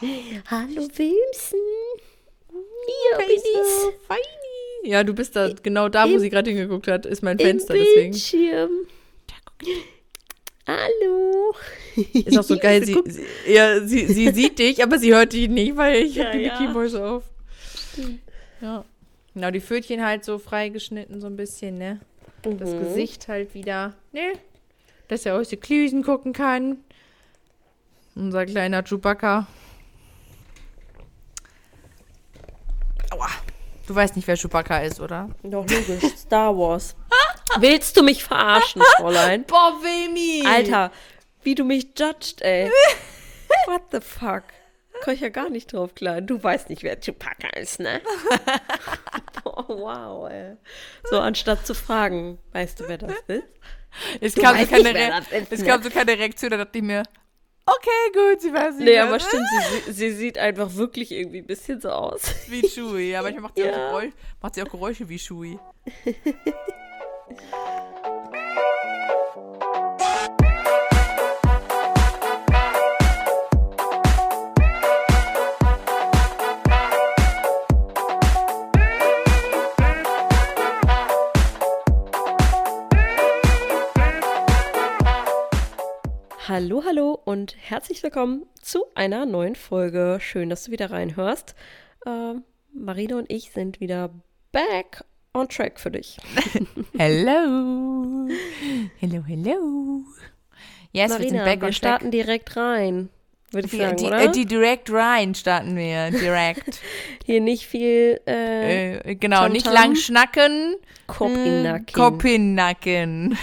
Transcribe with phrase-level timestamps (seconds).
[0.00, 1.58] Hallo Wilmsen.
[2.50, 3.42] Hier bin ich.
[4.06, 4.90] Feini.
[4.90, 7.46] Ja, du bist da genau da, wo Im- sie gerade hingeguckt hat, ist mein Im
[7.46, 8.10] Fenster, deswegen.
[8.12, 8.70] Bildschirm.
[10.66, 11.54] Hallo.
[12.12, 15.48] Ist auch so geil, sie, sie, ja, sie, sie sieht dich, aber sie hört dich
[15.48, 16.60] nicht, weil ich Ja, habe die ja.
[16.60, 17.24] Mickey Mouse auf.
[18.60, 18.84] Ja.
[19.34, 22.00] Genau, die Pfötchen halt so freigeschnitten, so ein bisschen, ne?
[22.42, 22.80] Das Mhm.
[22.80, 24.32] Gesicht halt wieder, ne?
[25.08, 26.78] Dass er aus den Klüsen gucken kann.
[28.14, 29.46] Unser kleiner Chewbacca.
[33.86, 35.30] Du weißt nicht, wer Chewbacca ist, oder?
[35.42, 36.96] Doch logisch, Star Wars.
[37.60, 39.44] Willst du mich verarschen, Fräulein?
[39.46, 40.44] Boah, Wilmi!
[40.46, 40.90] Alter,
[41.42, 42.70] wie du mich judged, ey.
[43.66, 44.42] What the fuck?
[45.02, 46.20] Kann ich ja gar nicht drauf klar.
[46.20, 48.00] Du weißt nicht, wer Chewbacca ist, ne?
[49.44, 50.56] oh, wow, ey.
[51.10, 53.44] So, anstatt zu fragen, weißt du, wer das ist?
[54.20, 55.66] Es Du kam, so keine nicht, wer Re- das ist, es ne?
[55.66, 57.02] kam so keine Reaktion, da dachte ich mir,
[57.66, 58.84] okay, gut, sie weiß nicht.
[58.86, 59.46] Nee, aber das stimmt,
[59.86, 62.22] sie, sie sieht einfach wirklich irgendwie ein bisschen so aus.
[62.48, 63.10] Wie Shui.
[63.10, 63.72] Ja, manchmal macht sie, auch, Ja.
[63.74, 65.58] so Geräusch, macht sie auch Geräusche wie Shui.
[86.58, 90.16] Hallo, hallo und herzlich willkommen zu einer neuen Folge.
[90.22, 91.54] Schön, dass du wieder reinhörst.
[92.06, 94.08] Ähm, Marina und ich sind wieder
[94.52, 95.04] back
[95.34, 96.16] on track für dich.
[96.96, 98.26] Hello.
[98.96, 100.00] Hello, hello.
[100.92, 103.10] Yes, wir sind Marina, back wir on starten direkt rein,
[103.50, 104.22] würde ich Die, sagen, die, oder?
[104.22, 106.10] äh, die Direct Ryan starten wir.
[106.10, 106.80] Direct.
[107.26, 109.52] Hier nicht viel äh, äh, genau, Tamtam.
[109.52, 110.76] nicht lang schnacken.
[111.06, 111.92] Kopf in den Nacken.
[111.92, 113.38] Kopf in den Nacken.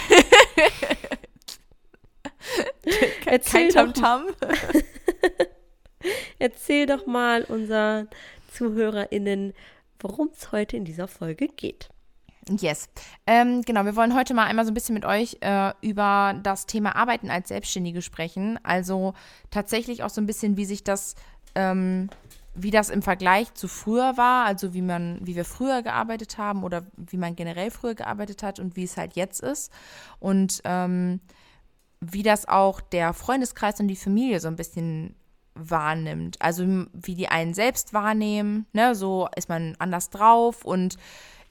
[3.26, 4.26] Erzähl Kein doch, Tamtam.
[6.38, 8.08] erzähl doch mal unseren
[8.52, 9.54] ZuhörerInnen,
[10.00, 11.88] worum es heute in dieser Folge geht.
[12.48, 12.88] Yes.
[13.26, 16.66] Ähm, genau, wir wollen heute mal einmal so ein bisschen mit euch äh, über das
[16.66, 18.58] Thema Arbeiten als Selbstständige sprechen.
[18.62, 19.14] Also
[19.50, 21.14] tatsächlich auch so ein bisschen, wie sich das,
[21.54, 22.10] ähm,
[22.54, 26.64] wie das im Vergleich zu früher war, also wie man, wie wir früher gearbeitet haben
[26.64, 29.72] oder wie man generell früher gearbeitet hat und wie es halt jetzt ist.
[30.20, 31.20] Und ähm,
[32.00, 35.16] wie das auch der Freundeskreis und die Familie so ein bisschen
[35.54, 36.40] wahrnimmt.
[36.40, 40.96] Also wie die einen selbst wahrnehmen, ne, so ist man anders drauf und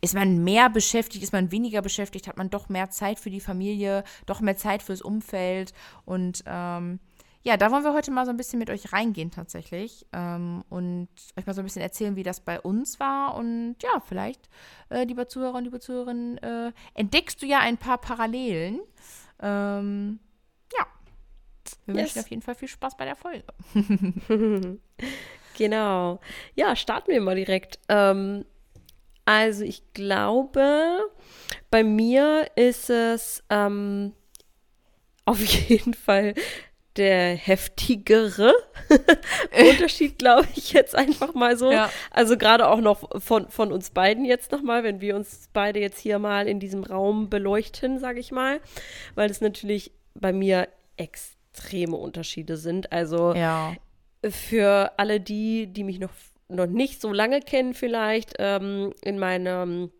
[0.01, 3.39] ist man mehr beschäftigt, ist man weniger beschäftigt, hat man doch mehr Zeit für die
[3.39, 5.71] Familie, doch mehr Zeit fürs Umfeld.
[6.03, 6.99] Und ähm,
[7.43, 11.07] ja, da wollen wir heute mal so ein bisschen mit euch reingehen tatsächlich ähm, und
[11.37, 13.35] euch mal so ein bisschen erzählen, wie das bei uns war.
[13.35, 14.49] Und ja, vielleicht,
[14.89, 18.81] äh, lieber Zuhörer und liebe Zuhörerinnen, äh, entdeckst du ja ein paar Parallelen.
[19.41, 20.19] Ähm,
[21.85, 22.03] wir Yes.
[22.03, 23.44] wünschen auf jeden Fall viel Spaß bei der Folge.
[25.57, 26.19] Genau.
[26.55, 27.79] Ja, starten wir mal direkt.
[27.89, 28.45] Ähm,
[29.25, 30.99] also ich glaube,
[31.69, 34.13] bei mir ist es ähm,
[35.25, 36.33] auf jeden Fall
[36.97, 38.53] der heftigere
[39.71, 41.71] Unterschied, glaube ich, jetzt einfach mal so.
[41.71, 41.89] Ja.
[42.11, 46.00] Also gerade auch noch von, von uns beiden jetzt nochmal, wenn wir uns beide jetzt
[46.00, 48.59] hier mal in diesem Raum beleuchten, sage ich mal,
[49.15, 50.67] weil es natürlich bei mir
[51.53, 52.91] extreme Unterschiede sind.
[52.91, 53.75] Also Ja.
[54.27, 56.11] für alle die, die mich noch,
[56.49, 59.91] noch nicht so lange kennen, vielleicht ähm, in meinem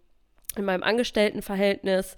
[0.56, 2.16] in meinem Angestelltenverhältnis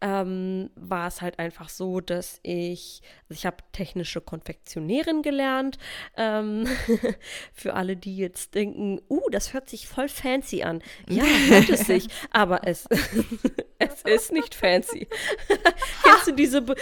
[0.00, 5.78] ähm, war es halt einfach so, dass ich, also ich habe technische Konfektionärin gelernt.
[6.16, 6.66] Ähm,
[7.54, 10.82] für alle, die jetzt denken, uh, das hört sich voll fancy an.
[11.08, 12.86] Ja, hört es sich, aber es,
[13.78, 15.08] es ist nicht fancy.
[16.02, 16.74] Kennst du diese, Be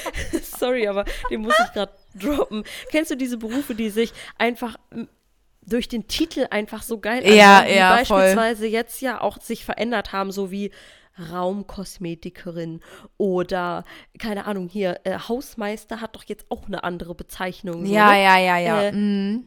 [0.42, 2.64] sorry, aber den muss ich gerade droppen.
[2.90, 4.76] Kennst du diese Berufe, die sich einfach
[5.66, 8.18] durch den Titel einfach so geil Ja, anhören, die ja, voll.
[8.18, 10.70] beispielsweise jetzt ja auch sich verändert haben, so wie
[11.30, 12.80] Raumkosmetikerin
[13.18, 13.84] oder
[14.18, 17.84] keine Ahnung hier äh, Hausmeister hat doch jetzt auch eine andere Bezeichnung.
[17.86, 18.22] Ja, ne?
[18.22, 18.82] ja, ja, ja.
[18.84, 19.44] Äh, mhm.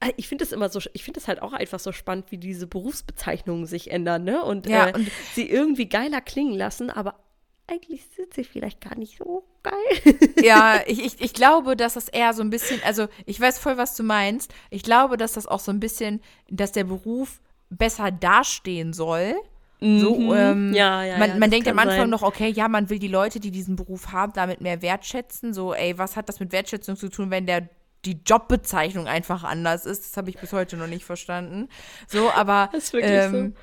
[0.00, 2.38] Äh, Ich finde das immer so, ich finde das halt auch einfach so spannend, wie
[2.38, 4.42] diese Berufsbezeichnungen sich ändern, ne?
[4.44, 7.18] Und, Ja, äh, und- sie irgendwie geiler klingen lassen, aber
[7.66, 10.14] eigentlich sind sie vielleicht gar nicht so geil.
[10.42, 13.76] Ja, ich, ich, ich glaube, dass das eher so ein bisschen, also ich weiß voll,
[13.76, 14.52] was du meinst.
[14.70, 17.40] Ich glaube, dass das auch so ein bisschen, dass der Beruf
[17.70, 19.34] besser dastehen soll.
[19.82, 20.74] So, ähm, Mhm.
[20.74, 22.10] Ja, ja, man, ja, man das denkt am Anfang sein.
[22.10, 25.54] noch, okay, ja, man will die Leute, die diesen Beruf haben, damit mehr wertschätzen.
[25.54, 27.68] So, ey, was hat das mit Wertschätzung zu tun, wenn der
[28.04, 30.04] die Jobbezeichnung einfach anders ist?
[30.04, 31.68] Das habe ich bis heute noch nicht verstanden.
[32.08, 33.54] So, aber Das ist wirklich ähm,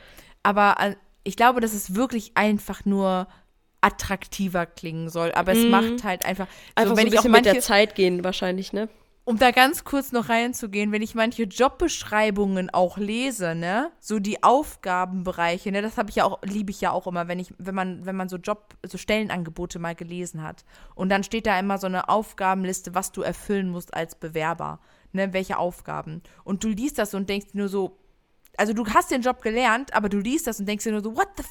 [0.42, 3.28] aber äh, ich glaube, dass es wirklich einfach nur
[3.82, 5.32] attraktiver klingen soll.
[5.34, 6.52] Aber es macht halt einfach, Mhm.
[6.76, 8.90] Einfach so, wenn ein ich auch bisschen mit der manche, Zeit gehen wahrscheinlich, ne?
[9.28, 14.42] um da ganz kurz noch reinzugehen, wenn ich manche Jobbeschreibungen auch lese, ne, so die
[14.42, 17.76] Aufgabenbereiche, ne, das habe ich ja auch, liebe ich ja auch immer, wenn ich, wenn
[17.76, 20.64] man, wenn man so Job, so Stellenangebote mal gelesen hat.
[20.96, 24.80] Und dann steht da immer so eine Aufgabenliste, was du erfüllen musst als Bewerber,
[25.12, 26.22] ne, welche Aufgaben.
[26.46, 27.98] Und du liest das und denkst nur so,
[28.56, 31.18] also du hast den Job gelernt, aber du liest das und denkst dir nur so,
[31.18, 31.50] what the f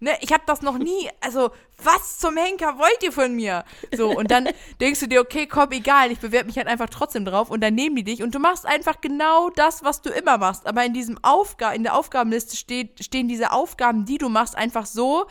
[0.00, 1.08] Ne, ich habe das noch nie.
[1.20, 1.50] Also,
[1.82, 3.64] was zum Henker wollt ihr von mir?
[3.94, 4.48] So, und dann
[4.80, 7.74] denkst du dir, okay, komm, egal, ich bewerbe mich halt einfach trotzdem drauf und dann
[7.74, 10.66] nehmen die dich und du machst einfach genau das, was du immer machst.
[10.66, 14.86] Aber in diesem Aufga in der Aufgabenliste steht, stehen diese Aufgaben, die du machst, einfach
[14.86, 15.26] so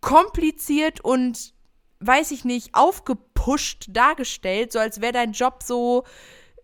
[0.00, 1.54] kompliziert und
[2.00, 6.04] weiß ich nicht, aufgepusht dargestellt, so als wäre dein Job so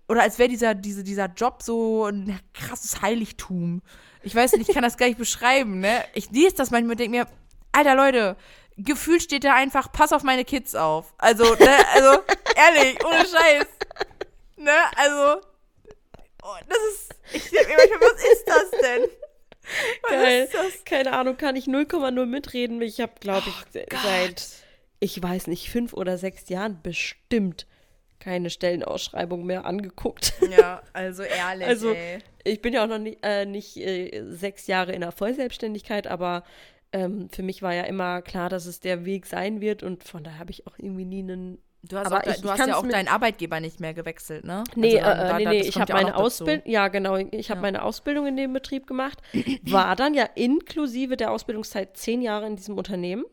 [0.08, 3.82] oder als wäre dieser, diese, dieser Job so ein krasses Heiligtum.
[4.25, 6.05] Ich weiß nicht, ich kann das gar nicht beschreiben, ne?
[6.15, 7.26] Ich lese das manchmal und denke mir,
[7.73, 8.37] alter Leute,
[8.76, 11.15] gefühlt steht da einfach, pass auf meine Kids auf.
[11.19, 12.23] Also, ne, also,
[12.56, 13.67] ehrlich, ohne Scheiß.
[14.56, 15.47] Ne, also,
[16.43, 19.03] oh, das ist, ich denke mir manchmal, was ist das denn?
[20.03, 20.49] Was Geil.
[20.85, 22.82] Keine Ahnung, kann ich 0,0 mitreden.
[22.82, 24.47] Ich habe, glaube ich, oh seit,
[25.00, 27.67] ich weiß nicht, fünf oder sechs Jahren bestimmt
[28.21, 30.35] keine Stellenausschreibung mehr angeguckt.
[30.57, 31.67] Ja, also ehrlich.
[31.67, 32.19] also ey.
[32.45, 36.45] ich bin ja auch noch nicht, äh, nicht äh, sechs Jahre in der Vollselbstständigkeit, aber
[36.93, 40.25] ähm, für mich war ja immer klar, dass es der Weg sein wird und von
[40.25, 42.89] daher habe ich auch irgendwie nie einen Du hast, auch, ich du hast ja auch
[42.89, 44.65] deinen Arbeitgeber nicht mehr gewechselt, ne?
[44.75, 47.59] Nee, also, äh, da, nee, nee, ich habe ja meine Ausbildung, ja genau, ich habe
[47.59, 47.63] ja.
[47.63, 49.21] meine Ausbildung in dem Betrieb gemacht,
[49.65, 53.27] war dann ja inklusive der Ausbildungszeit zehn Jahre in diesem Unternehmen.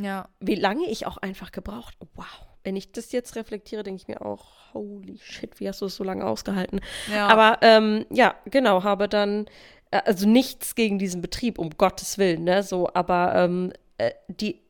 [0.00, 0.26] Ja.
[0.40, 4.20] Wie lange ich auch einfach gebraucht, wow wenn ich das jetzt reflektiere, denke ich mir
[4.20, 6.82] auch, holy shit, wie hast du es so lange ausgehalten?
[7.10, 7.26] Ja.
[7.28, 9.46] Aber ähm, ja, genau, habe dann,
[9.90, 14.60] äh, also nichts gegen diesen Betrieb, um Gottes Willen, ne, so, aber ähm, äh, die,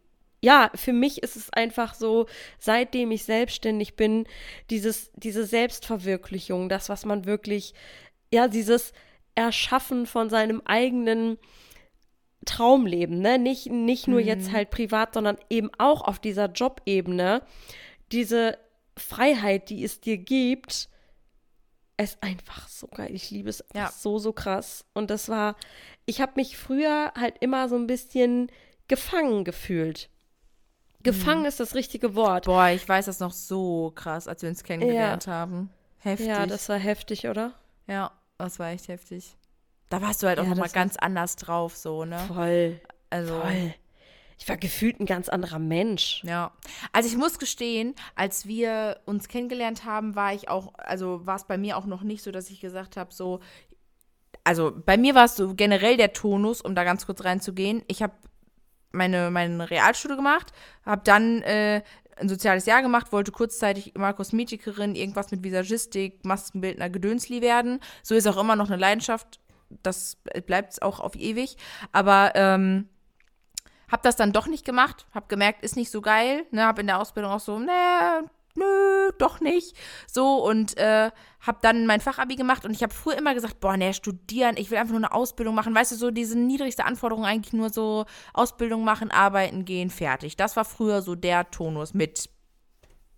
[0.41, 2.27] ja, für mich ist es einfach so,
[2.61, 4.29] seitdem ich selbstständig bin,
[4.71, 7.75] dieses, diese Selbstverwirklichung, das, was man wirklich,
[8.33, 8.93] ja, dieses
[9.35, 11.37] Erschaffen von seinem eigenen
[12.45, 13.41] Traumleben, ne?
[13.41, 14.27] Nicht, nicht nur mhm.
[14.29, 17.43] jetzt halt privat, sondern eben auch auf dieser Jobebene
[18.13, 18.59] diese
[18.97, 20.89] Freiheit, die es dir gibt,
[21.97, 23.15] ist einfach so geil.
[23.15, 23.91] Ich liebe es ja.
[23.91, 24.85] so, so krass.
[24.95, 25.57] Und das war,
[26.07, 28.51] ich habe mich früher halt immer so ein bisschen
[28.87, 30.09] gefangen gefühlt.
[31.03, 31.47] Gefangen mhm.
[31.47, 32.47] ist das richtige Wort.
[32.47, 35.33] Boah, ich weiß das noch so krass, als wir uns kennengelernt ja.
[35.33, 35.71] haben.
[35.99, 36.29] Heftig.
[36.29, 37.55] Ja, das war heftig, oder?
[37.87, 39.37] Ja, das war echt heftig.
[39.91, 42.19] Da warst du halt auch ja, nochmal ganz anders drauf, so, ne?
[42.29, 42.81] Voll.
[43.11, 43.41] Also.
[43.41, 43.75] Voll
[44.39, 46.23] ich war gefühlt ein ganz anderer Mensch.
[46.25, 46.53] Ja.
[46.93, 51.45] Also ich muss gestehen, als wir uns kennengelernt haben, war ich auch, also war es
[51.45, 53.41] bei mir auch noch nicht so, dass ich gesagt habe, so,
[54.45, 57.83] also bei mir war es so generell der Tonus, um da ganz kurz reinzugehen.
[57.89, 58.15] Ich habe
[58.93, 60.53] meine, meine Realschule gemacht,
[60.87, 61.83] habe dann äh,
[62.17, 67.81] ein soziales Jahr gemacht, wollte kurzzeitig immer Kosmetikerin, irgendwas mit Visagistik, Maskenbildner, Gedönsli werden.
[68.03, 69.41] So ist auch immer noch eine Leidenschaft.
[69.83, 71.57] Das bleibt auch auf ewig.
[71.93, 72.89] Aber ähm,
[73.91, 76.87] hab das dann doch nicht gemacht, hab gemerkt, ist nicht so geil, ne, hab in
[76.87, 78.25] der Ausbildung auch so, ne,
[78.55, 79.77] nö, doch nicht.
[80.07, 83.77] So und äh, hab dann mein Fachabi gemacht und ich habe früher immer gesagt, boah,
[83.77, 85.75] ne, studieren, ich will einfach nur eine Ausbildung machen.
[85.75, 88.05] Weißt du, so diese niedrigste Anforderung eigentlich nur so
[88.35, 90.37] Ausbildung machen, arbeiten gehen, fertig.
[90.37, 92.29] Das war früher so der Tonus mit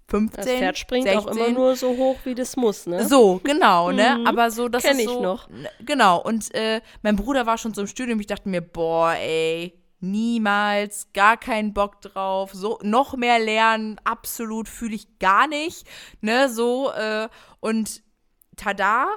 [0.08, 1.28] 15, Das Pferd springt 16.
[1.28, 3.06] auch immer nur so hoch, wie das muss, ne?
[3.06, 4.16] So, genau, ne?
[4.18, 4.26] Mhm.
[4.26, 5.48] Aber so, das Kenn ist ich so, noch.
[5.80, 9.79] Genau, und äh, mein Bruder war schon so im Studium, ich dachte mir, boah, ey,
[10.00, 15.86] niemals, gar keinen Bock drauf, so noch mehr lernen, absolut fühle ich gar nicht,
[16.20, 17.28] ne, so äh,
[17.60, 18.02] und
[18.56, 19.08] tada,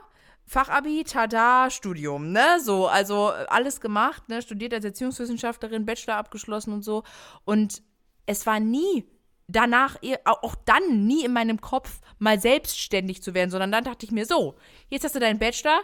[0.46, 6.84] Fachabi, tada, Studium, ne, so, also alles gemacht, ne, studiert als Erziehungswissenschaftlerin, Bachelor abgeschlossen und
[6.84, 7.04] so
[7.46, 7.82] und
[8.26, 9.06] es war nie
[9.48, 14.12] danach, auch dann nie in meinem Kopf mal selbstständig zu werden, sondern dann dachte ich
[14.12, 14.56] mir so,
[14.90, 15.82] jetzt hast du deinen Bachelor,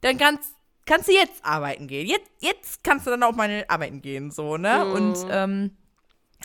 [0.00, 0.54] dann kannst
[0.86, 2.06] kannst du jetzt arbeiten gehen.
[2.06, 4.84] Jetzt, jetzt kannst du dann auch mal arbeiten gehen, so, ne?
[4.84, 4.92] Mhm.
[4.92, 5.76] Und ähm,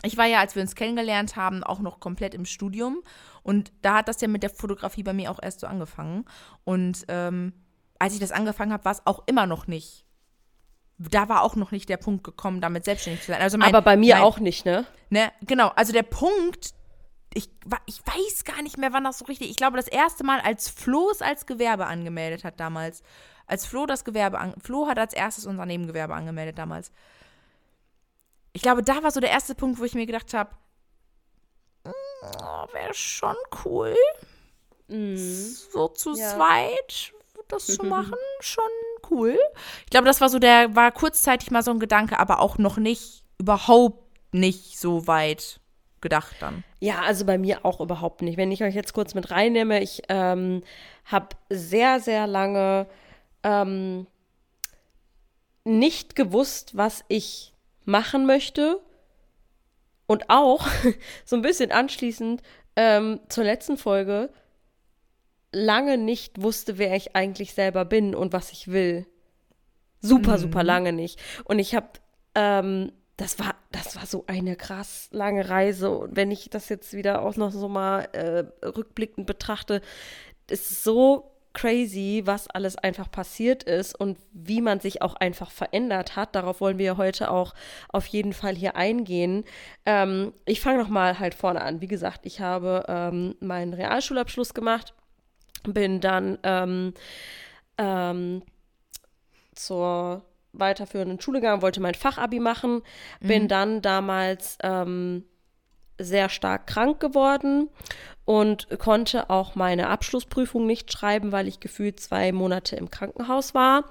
[0.02, 3.02] ich war ja, als wir uns kennengelernt haben, auch noch komplett im Studium.
[3.42, 6.24] Und da hat das ja mit der Fotografie bei mir auch erst so angefangen.
[6.64, 7.52] Und ähm,
[7.98, 10.04] als ich das angefangen habe, war es auch immer noch nicht.
[10.98, 13.40] Da war auch noch nicht der Punkt gekommen, damit selbstständig zu sein.
[13.40, 14.84] Also mein, Aber bei mir mein, auch nicht, ne?
[15.10, 15.68] Ne, genau.
[15.76, 16.74] Also der Punkt,
[17.34, 17.48] ich,
[17.86, 19.50] ich weiß gar nicht mehr, wann das so richtig.
[19.50, 23.02] Ich glaube, das erste Mal, als Flo es als Gewerbe angemeldet hat damals,
[23.48, 26.92] als Flo das Gewerbe an, Flo hat als erstes unser Nebengewerbe angemeldet damals.
[28.52, 30.50] Ich glaube, da war so der erste Punkt, wo ich mir gedacht habe,
[31.84, 33.96] oh, wäre schon cool,
[34.88, 35.16] mm.
[35.16, 36.34] so zu ja.
[36.34, 37.12] zweit
[37.48, 38.64] das zu machen, schon
[39.10, 39.38] cool.
[39.84, 42.76] Ich glaube, das war so der, war kurzzeitig mal so ein Gedanke, aber auch noch
[42.76, 45.60] nicht, überhaupt nicht so weit
[46.00, 46.62] gedacht dann.
[46.80, 48.36] Ja, also bei mir auch überhaupt nicht.
[48.36, 50.62] Wenn ich euch jetzt kurz mit reinnehme, ich ähm,
[51.04, 52.86] habe sehr, sehr lange
[53.42, 54.06] ähm,
[55.64, 57.54] nicht gewusst, was ich
[57.84, 58.80] machen möchte.
[60.06, 60.66] Und auch
[61.24, 62.42] so ein bisschen anschließend
[62.76, 64.30] ähm, zur letzten Folge
[65.52, 69.06] lange nicht wusste, wer ich eigentlich selber bin und was ich will.
[70.00, 70.42] Super, mhm.
[70.42, 71.20] super lange nicht.
[71.44, 71.88] Und ich habe,
[72.34, 75.90] ähm, das war, das war so eine krass lange Reise.
[75.90, 79.80] Und wenn ich das jetzt wieder auch noch so mal äh, rückblickend betrachte,
[80.48, 86.14] ist so crazy, was alles einfach passiert ist und wie man sich auch einfach verändert
[86.14, 86.36] hat.
[86.36, 87.52] Darauf wollen wir heute auch
[87.88, 89.44] auf jeden Fall hier eingehen.
[89.84, 91.80] Ähm, ich fange noch mal halt vorne an.
[91.80, 94.94] Wie gesagt, ich habe ähm, meinen Realschulabschluss gemacht,
[95.64, 96.94] bin dann ähm,
[97.76, 98.42] ähm
[99.56, 100.22] zur
[100.52, 102.82] weiterführenden Schule gegangen, wollte mein Fachabi machen,
[103.18, 103.48] bin mhm.
[103.48, 105.24] dann damals ähm,
[105.98, 107.68] sehr stark krank geworden
[108.28, 113.84] und konnte auch meine Abschlussprüfung nicht schreiben, weil ich gefühlt zwei Monate im Krankenhaus war.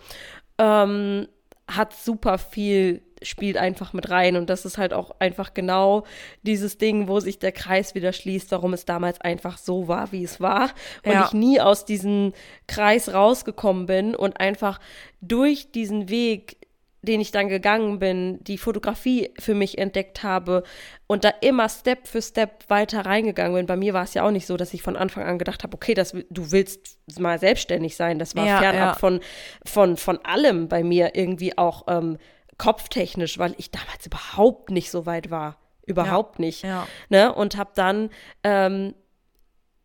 [0.59, 1.27] Ähm,
[1.67, 6.03] hat super viel, spielt einfach mit rein und das ist halt auch einfach genau
[6.43, 10.23] dieses Ding, wo sich der Kreis wieder schließt, warum es damals einfach so war, wie
[10.23, 10.69] es war
[11.03, 11.25] und ja.
[11.25, 12.33] ich nie aus diesem
[12.67, 14.79] Kreis rausgekommen bin und einfach
[15.19, 16.57] durch diesen Weg
[17.01, 20.63] den ich dann gegangen bin, die Fotografie für mich entdeckt habe
[21.05, 23.65] und da immer Step für Step weiter reingegangen bin.
[23.65, 25.75] Bei mir war es ja auch nicht so, dass ich von Anfang an gedacht habe,
[25.75, 28.19] okay, das, du willst mal selbstständig sein.
[28.19, 28.99] Das war ja, fernab ja.
[28.99, 29.19] Von,
[29.65, 32.17] von, von allem bei mir irgendwie auch ähm,
[32.57, 35.57] kopftechnisch, weil ich damals überhaupt nicht so weit war.
[35.85, 36.65] Überhaupt ja, nicht.
[37.09, 37.33] Ne?
[37.33, 38.09] Und habe dann
[38.43, 38.93] ähm,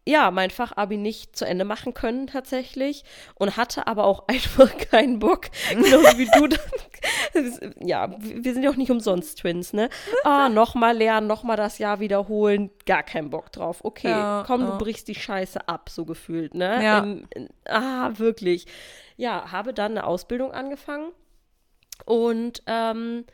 [0.04, 3.04] ja, mein Fachabi nicht zu Ende machen können tatsächlich
[3.34, 6.48] und hatte aber auch einfach keinen Bock, genauso wie du.
[6.48, 9.88] Dann, ja, wir sind ja auch nicht umsonst Twins, ne?
[10.24, 13.84] Ah, nochmal lernen, nochmal das Jahr wiederholen, gar keinen Bock drauf.
[13.84, 14.70] Okay, ja, komm, ja.
[14.70, 16.82] du brichst die Scheiße ab, so gefühlt, ne?
[16.82, 16.98] Ja.
[16.98, 17.28] Im,
[17.66, 18.66] ah, wirklich.
[19.16, 21.12] Ja, habe dann eine Ausbildung angefangen
[22.06, 23.24] und ähm,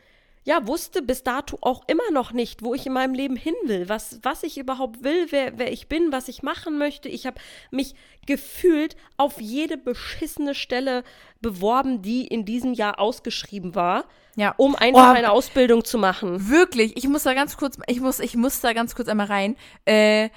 [0.49, 3.90] ja, wusste bis dato auch immer noch nicht, wo ich in meinem Leben hin will,
[3.90, 7.11] was, was ich überhaupt will, wer, wer ich bin, was ich machen möchte.
[7.11, 7.38] Ich habe
[7.71, 11.05] mich gefühlt auf jede beschissene Stelle
[11.43, 14.55] beworben, die in diesem Jahr ausgeschrieben war, ja.
[14.57, 16.49] um einfach oh, eine Ausbildung zu machen.
[16.49, 19.55] Wirklich, ich muss da ganz kurz, ich muss, ich muss da ganz kurz einmal rein.
[19.85, 20.31] Äh,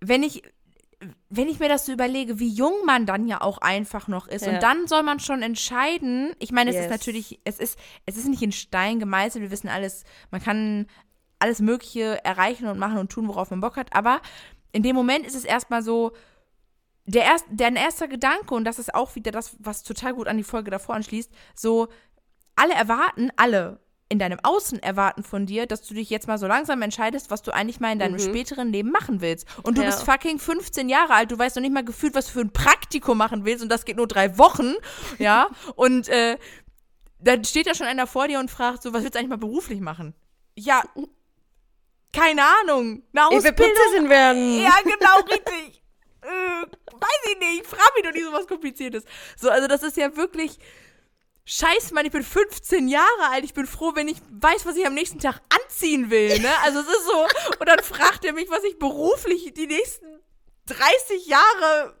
[0.00, 0.42] wenn ich
[1.28, 4.46] wenn ich mir das so überlege, wie jung man dann ja auch einfach noch ist
[4.46, 4.54] ja.
[4.54, 6.34] und dann soll man schon entscheiden.
[6.38, 6.86] Ich meine, es yes.
[6.86, 9.42] ist natürlich, es ist, es ist nicht in Stein gemeißelt.
[9.42, 10.86] Wir wissen alles, man kann
[11.38, 13.94] alles Mögliche erreichen und machen und tun, worauf man Bock hat.
[13.94, 14.22] Aber
[14.72, 16.12] in dem Moment ist es erstmal so,
[17.04, 20.38] der erst, dein erster Gedanke, und das ist auch wieder das, was total gut an
[20.38, 21.88] die Folge davor anschließt, so,
[22.56, 26.46] alle erwarten, alle, in deinem Außen erwarten von dir, dass du dich jetzt mal so
[26.46, 28.20] langsam entscheidest, was du eigentlich mal in deinem mhm.
[28.20, 29.46] späteren Leben machen willst.
[29.64, 29.88] Und du ja.
[29.88, 32.52] bist fucking 15 Jahre alt, du weißt noch nicht mal gefühlt, was du für ein
[32.52, 34.74] Praktikum machen willst und das geht nur drei Wochen,
[35.18, 35.48] ja.
[35.74, 36.38] und äh,
[37.18, 39.38] dann steht da schon einer vor dir und fragt so, was willst du eigentlich mal
[39.38, 40.14] beruflich machen?
[40.54, 40.82] Ja,
[42.12, 43.02] keine Ahnung.
[43.12, 43.38] Eine Ausbildung.
[43.38, 44.60] Ich will Prinzessin werden.
[44.62, 45.82] Ja, genau, richtig.
[46.22, 47.66] äh, weiß ich nicht.
[47.66, 49.04] Frag mich doch nicht so was Kompliziertes.
[49.36, 50.58] So, also das ist ja wirklich
[51.48, 53.44] Scheiß, Mann, ich bin 15 Jahre alt.
[53.44, 56.50] Ich bin froh, wenn ich weiß, was ich am nächsten Tag anziehen will, ne?
[56.64, 57.26] Also es ist so.
[57.60, 60.06] Und dann fragt er mich, was ich beruflich die nächsten
[60.66, 61.94] 30 Jahre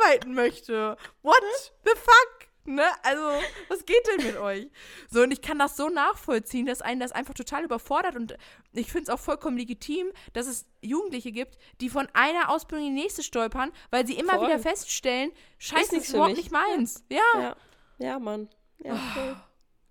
[0.00, 0.96] arbeiten möchte.
[1.22, 1.42] What
[1.84, 2.48] the fuck?
[2.64, 2.84] Ne?
[3.02, 3.22] Also,
[3.68, 4.70] was geht denn mit euch?
[5.10, 8.14] So, und ich kann das so nachvollziehen, dass einen das einfach total überfordert.
[8.14, 8.36] Und
[8.72, 12.94] ich finde es auch vollkommen legitim, dass es Jugendliche gibt, die von einer Ausbildung in
[12.94, 14.48] die nächste stolpern, weil sie immer Voll.
[14.48, 17.04] wieder feststellen, scheiße, ist, ist überhaupt nicht meins.
[17.08, 17.22] Ja.
[17.40, 17.56] Ja,
[17.98, 18.50] ja Mann.
[18.84, 19.32] Ja, okay.
[19.32, 19.36] oh,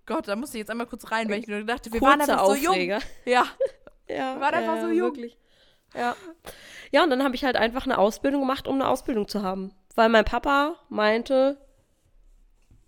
[0.06, 2.20] Gott, da musste ich jetzt einmal kurz rein, weil ich nur dachte, wir Kurze waren
[2.20, 3.00] einfach Aufreger.
[3.00, 3.10] so jung.
[3.26, 3.46] Ja.
[4.08, 5.16] ja, wir waren einfach ja, so jung.
[5.16, 5.36] Wirklich.
[5.94, 6.16] Ja.
[6.90, 9.72] Ja, und dann habe ich halt einfach eine Ausbildung gemacht, um eine Ausbildung zu haben.
[9.94, 11.58] Weil mein Papa meinte,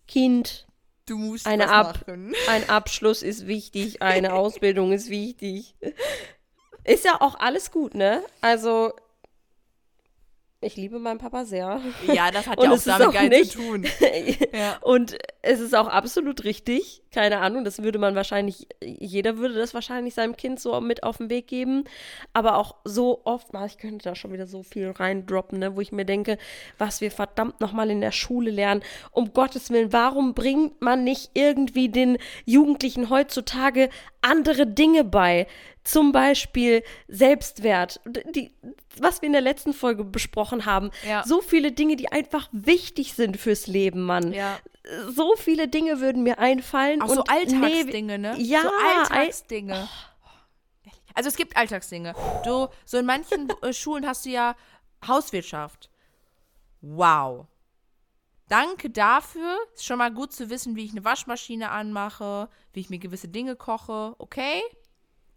[0.06, 0.66] Kind,
[1.06, 2.34] du musst eine Ab machen.
[2.48, 5.74] ein Abschluss ist wichtig, eine Ausbildung ist wichtig.
[6.84, 8.22] Ist ja auch alles gut, ne?
[8.40, 8.92] Also
[10.62, 11.80] ich liebe meinen Papa sehr.
[12.06, 13.86] Ja, das hat ja auch damit gar nichts zu tun.
[14.52, 14.78] ja.
[14.82, 17.02] Und es ist auch absolut richtig.
[17.12, 21.16] Keine Ahnung, das würde man wahrscheinlich, jeder würde das wahrscheinlich seinem Kind so mit auf
[21.16, 21.84] den Weg geben.
[22.32, 25.92] Aber auch so oft, ich könnte da schon wieder so viel reindroppen, ne, wo ich
[25.92, 26.38] mir denke,
[26.78, 28.82] was wir verdammt nochmal in der Schule lernen.
[29.12, 33.88] Um Gottes Willen, warum bringt man nicht irgendwie den Jugendlichen heutzutage
[34.20, 35.46] andere Dinge bei?
[35.82, 38.00] Zum Beispiel Selbstwert,
[38.34, 38.50] die,
[38.98, 40.90] was wir in der letzten Folge besprochen haben.
[41.08, 41.24] Ja.
[41.24, 44.34] So viele Dinge, die einfach wichtig sind fürs Leben, Mann.
[44.34, 44.58] Ja.
[45.08, 47.02] So viele Dinge würden mir einfallen.
[47.02, 48.34] Auch und so Alltagsdinge, ne?
[48.38, 48.62] Ja.
[48.62, 49.88] So Alltagsdinge.
[51.14, 52.14] Also es gibt Alltagsdinge.
[52.44, 54.56] Du, so in manchen äh, Schulen hast du ja
[55.06, 55.90] Hauswirtschaft.
[56.80, 57.46] Wow.
[58.48, 59.58] Danke dafür.
[59.74, 63.28] Ist schon mal gut zu wissen, wie ich eine Waschmaschine anmache, wie ich mir gewisse
[63.28, 64.14] Dinge koche.
[64.18, 64.62] Okay?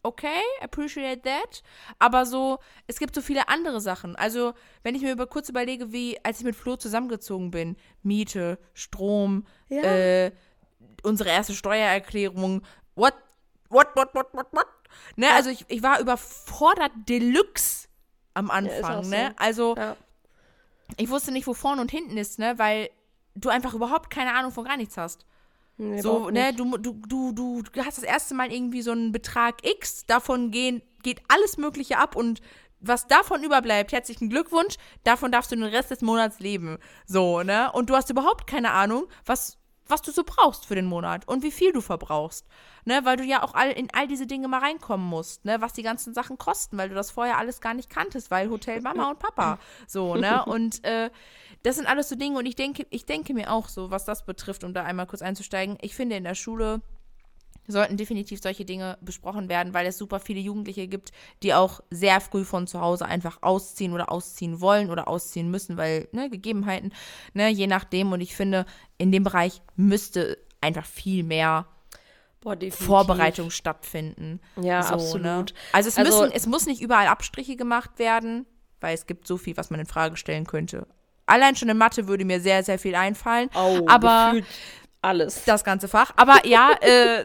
[0.05, 1.63] Okay, appreciate that.
[1.98, 4.15] Aber so, es gibt so viele andere Sachen.
[4.17, 8.60] Also, wenn ich mir über, kurz überlege, wie, als ich mit Flo zusammengezogen bin, Miete,
[8.74, 9.81] Strom, Ja.
[9.81, 10.31] äh,
[11.03, 12.63] unsere erste Steuererklärung,
[12.95, 13.13] what,
[13.69, 14.67] what, what, what, what, what?
[15.15, 17.88] Ne, also ich, ich war überfordert Deluxe
[18.33, 19.10] am Anfang, so.
[19.10, 19.33] ne?
[19.38, 19.95] Also, Ja.
[20.98, 22.60] ich wusste nicht, wo vorne und hinten ist, ne?
[22.60, 22.89] Weil
[23.36, 25.25] du einfach überhaupt keine Ahnung von gar nichts hast.
[25.77, 29.65] Nee, So, ne, du, du, du, du hast das erste Mal irgendwie so einen Betrag
[29.68, 32.42] X, davon gehen, geht alles Mögliche ab und
[32.80, 36.77] was davon überbleibt, herzlichen Glückwunsch, davon darfst du den Rest des Monats leben.
[37.06, 37.72] So, ne?
[37.72, 39.58] Und du hast überhaupt keine Ahnung, was,
[39.93, 42.47] was du so brauchst für den Monat und wie viel du verbrauchst.
[42.85, 45.71] Ne, weil du ja auch all, in all diese Dinge mal reinkommen musst, ne, was
[45.71, 49.12] die ganzen Sachen kosten, weil du das vorher alles gar nicht kanntest, weil Hotel Mama
[49.12, 49.59] und Papa.
[49.88, 50.43] So, ne?
[50.53, 51.09] Und äh,
[51.62, 54.25] das sind alles so Dinge und ich denke, ich denke mir auch so, was das
[54.25, 56.81] betrifft, um da einmal kurz einzusteigen, ich finde in der Schule
[57.67, 61.12] sollten definitiv solche Dinge besprochen werden, weil es super viele Jugendliche gibt,
[61.43, 65.77] die auch sehr früh von zu Hause einfach ausziehen oder ausziehen wollen oder ausziehen müssen,
[65.77, 66.91] weil, ne, Gegebenheiten,
[67.34, 68.12] ne, je nachdem.
[68.12, 68.65] Und ich finde,
[68.98, 71.65] in dem Bereich müsste einfach viel mehr
[72.41, 72.58] Boah.
[72.72, 74.41] Vorbereitung stattfinden.
[74.62, 75.24] Ja, So, absolut.
[75.24, 75.46] Ne?
[75.72, 78.46] Also es Also- müssen, es muss nicht überall Abstriche gemacht werden,
[78.82, 80.86] weil es gibt so viel, was man in Frage stellen könnte.
[81.25, 83.50] Allein schon in Mathe würde mir sehr, sehr viel einfallen.
[83.55, 84.46] Oh, aber gefühlt
[85.01, 85.46] alles.
[85.46, 86.12] das ganze Fach.
[86.17, 87.24] Aber ja, äh,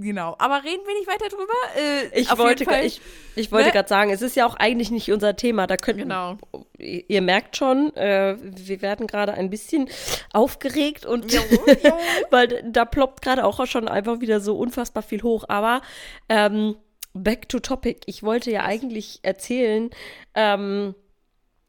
[0.00, 0.34] genau.
[0.38, 1.52] Aber reden wir nicht weiter drüber.
[1.76, 2.84] Äh, Ich wollte, Fall.
[2.84, 3.00] ich,
[3.36, 3.72] ich wollte Ne?
[3.72, 5.66] gerade sagen, es ist ja auch eigentlich nicht unser Thema.
[5.66, 6.36] Da könnten, Genau.
[6.78, 9.88] ihr merkt schon, äh, wir werden gerade ein bisschen
[10.32, 11.26] aufgeregt und
[12.30, 15.44] weil da ploppt gerade auch schon einfach wieder so unfassbar viel hoch.
[15.48, 15.82] Aber
[16.28, 16.76] ähm,
[17.14, 18.00] back to topic.
[18.06, 19.90] Ich wollte ja eigentlich erzählen,
[20.34, 20.94] ähm,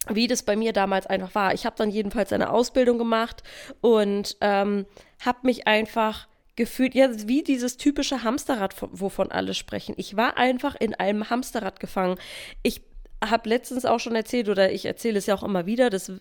[0.07, 1.53] wie das bei mir damals einfach war.
[1.53, 3.43] Ich habe dann jedenfalls eine Ausbildung gemacht
[3.81, 4.85] und ähm,
[5.23, 6.27] habe mich einfach
[6.59, 9.95] gefühlt, ja, wie dieses typische Hamsterrad, von- wovon alle sprechen.
[9.97, 12.19] Ich war einfach in einem Hamsterrad gefangen.
[12.61, 12.81] Ich
[13.25, 16.11] habe letztens auch schon erzählt, oder ich erzähle es ja auch immer wieder, dass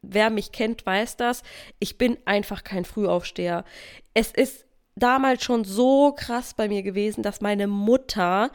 [0.00, 1.42] wer mich kennt, weiß das.
[1.78, 3.64] Ich bin einfach kein Frühaufsteher.
[4.14, 4.64] Es ist
[4.96, 8.50] damals schon so krass bei mir gewesen, dass meine Mutter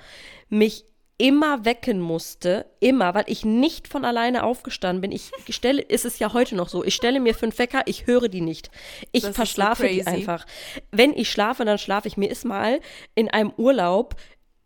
[0.49, 0.85] mich
[1.19, 5.11] immer wecken musste, immer, weil ich nicht von alleine aufgestanden bin.
[5.11, 8.29] Ich stelle, ist es ja heute noch so, ich stelle mir fünf Wecker, ich höre
[8.29, 8.69] die nicht.
[9.11, 10.45] Ich Das ist so verschlafe die einfach.
[10.91, 12.17] Wenn ich schlafe, dann schlafe ich.
[12.17, 12.79] Mir ist mal
[13.15, 14.15] in einem Urlaub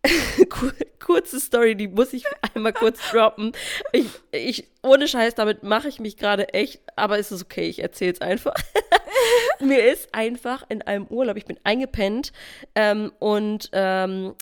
[0.50, 2.24] Kur- kurze Story, die muss ich
[2.56, 3.52] einmal kurz droppen.
[3.92, 7.80] Ich, ich, ohne Scheiß, damit mache ich mich gerade echt, aber es ist okay, ich
[7.84, 8.56] erzähle es einfach.
[9.60, 12.34] Mir ist einfach in einem Urlaub, ich bin eingepennt
[12.74, 14.34] ähm, und ähm,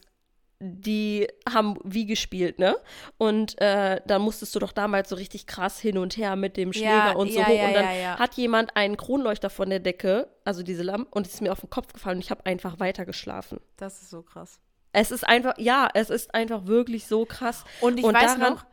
[0.62, 2.76] die haben wie gespielt, ne?
[3.18, 6.74] Und äh, da musstest du doch damals so richtig krass hin und her mit dem
[6.74, 7.54] Schläger Ja, und so ja, hoch.
[7.56, 11.36] ja, und dann hat jemand einen Kronleuchter von der Decke, also diese Lampe, und es
[11.36, 13.62] ist mir auf den Kopf gefallen und ich habe einfach weiter geschlafen.
[13.78, 14.60] Das ist so krass.
[14.92, 17.64] Es ist einfach, ja, es ist einfach wirklich so krass.
[17.80, 18.66] Und ich Und weiß daran- noch,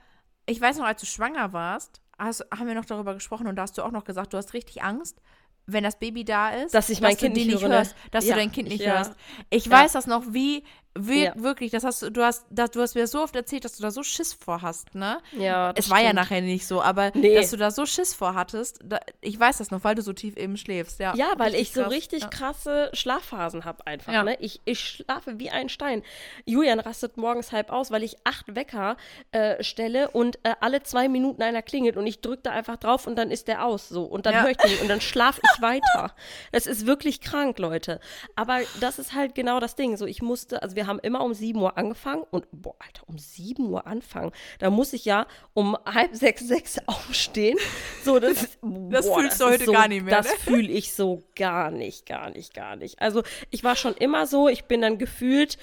[0.47, 3.63] ich weiß noch, als du schwanger warst, hast, haben wir noch darüber gesprochen und da
[3.63, 5.21] hast du auch noch gesagt, du hast richtig Angst,
[5.67, 8.25] wenn das Baby da ist, Dass ich mein du Kind nicht nicht höre, hörst, dass
[8.25, 8.95] Ja, du dein Kind nicht ja.
[8.99, 9.13] hörst.
[9.51, 9.73] Ich Ja.
[9.73, 10.65] weiß das noch, wie,
[10.97, 11.33] wie Ja.
[11.37, 13.83] wirklich, das hast du, du hast, das, du hast mir so oft erzählt, dass du
[13.83, 15.19] da so Schiss vor hast, ne?
[15.33, 17.35] Ja, das Es war ja nachher nicht so, aber Nee.
[17.35, 20.13] dass du da so Schiss vor hattest, da, ich weiß das noch, weil du so
[20.13, 21.15] tief eben schläfst, ja.
[21.17, 21.93] Ja, weil ich so krass.
[21.93, 22.29] richtig Ja.
[22.29, 24.13] krasse Schlafphasen habe einfach.
[24.13, 24.23] Ja.
[24.25, 24.37] Ne?
[24.41, 26.03] Ich, ich schlafe wie ein Stein.
[26.45, 28.97] Julian rastet morgens halb aus, weil ich acht Wecker
[29.33, 33.07] äh, stelle und äh, alle zwei Minuten einer klingelt und ich drücke da einfach drauf
[33.07, 35.61] und dann ist der aus so und dann höre ich den und dann schlafe ich
[35.63, 36.15] weiter.
[36.53, 38.01] Das ist wirklich krank, Leute.
[38.35, 39.97] Aber das ist halt genau das Ding.
[39.97, 43.19] So, ich musste, also wir haben immer um 7 Uhr angefangen und boah, Alter, um
[43.19, 44.33] 7 Uhr anfangen.
[44.59, 47.59] Da muss ich ja um halb sechs, sechs aufstehen.
[48.05, 50.33] So, das, Das boah, fühlst du ist heute so, gar nicht mehr, Das ne?
[50.39, 53.01] fühle ich so gar nicht, gar nicht, gar nicht.
[53.01, 55.59] Also ich war schon immer so, ich bin dann gefühlt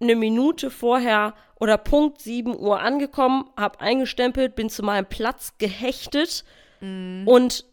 [0.00, 6.44] eine Minute vorher oder Punkt 7 Uhr angekommen, habe eingestempelt, bin zu meinem Platz gehechtet
[6.80, 7.26] Mhm.
[7.26, 7.64] und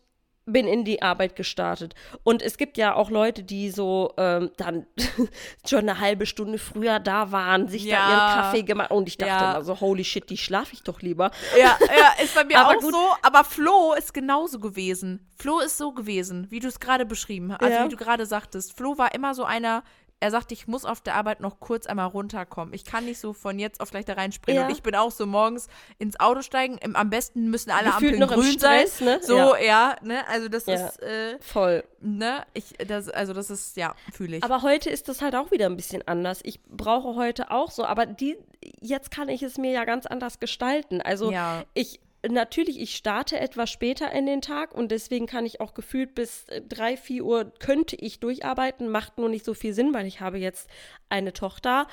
[0.48, 1.96] bin in die Arbeit gestartet.
[2.24, 4.86] Und es gibt ja auch Leute, die so ähm, dann
[5.68, 8.10] schon eine halbe Stunde früher da waren, sich da Ja.
[8.10, 8.92] ihren Kaffee gemacht.
[8.92, 9.62] Und ich dachte Ja.
[9.64, 11.32] so, holy shit, die schlafe ich doch lieber.
[11.58, 12.92] Ja, ja, ist bei mir auch gut.
[12.94, 15.28] so, aber Flo ist genauso gewesen.
[15.36, 18.78] Flo ist so gewesen, wie du es gerade beschrieben hast, also wie du gerade sagtest.
[18.78, 19.84] Flo war immer so einer,
[20.26, 22.74] er sagt, ich muss auf der Arbeit noch kurz einmal runterkommen.
[22.74, 24.62] Ich kann nicht so von jetzt auf gleich da reinspringen.
[24.62, 24.68] Ja.
[24.68, 25.68] Und ich bin auch so morgens
[26.00, 26.78] ins Auto steigen.
[26.80, 29.06] Im, am besten müssen alle Gefühlt Ampeln noch im grün Stress, sein.
[29.08, 29.20] ne?
[29.22, 29.58] So, Ja.
[29.60, 30.28] ja, ne?
[30.28, 30.74] Also das Ja.
[30.88, 31.84] ist, äh, Voll.
[32.02, 32.44] ne?
[32.54, 34.44] Ich, das, also das ist, ja, fühle ich.
[34.44, 36.40] Aber heute ist das halt auch wieder ein bisschen anders.
[36.44, 38.38] Ich brauche heute auch so, aber die,
[38.82, 41.02] jetzt kann ich es mir ja ganz anders gestalten.
[41.02, 41.64] Also Ja.
[41.74, 46.16] ich, natürlich, ich starte etwas später in den Tag und deswegen kann ich auch gefühlt
[46.16, 50.06] bis äh, drei, vier Uhr könnte ich durcharbeiten, macht nur nicht so viel Sinn, weil
[50.06, 50.70] ich habe jetzt
[51.10, 51.88] eine Tochter.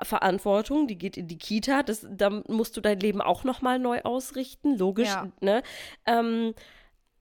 [0.00, 4.00] Verantwortung, die geht in die Kita, das, da musst du dein Leben auch nochmal neu
[4.02, 5.32] ausrichten, logisch, Ja.
[5.40, 5.64] ne?
[6.06, 6.54] Ähm,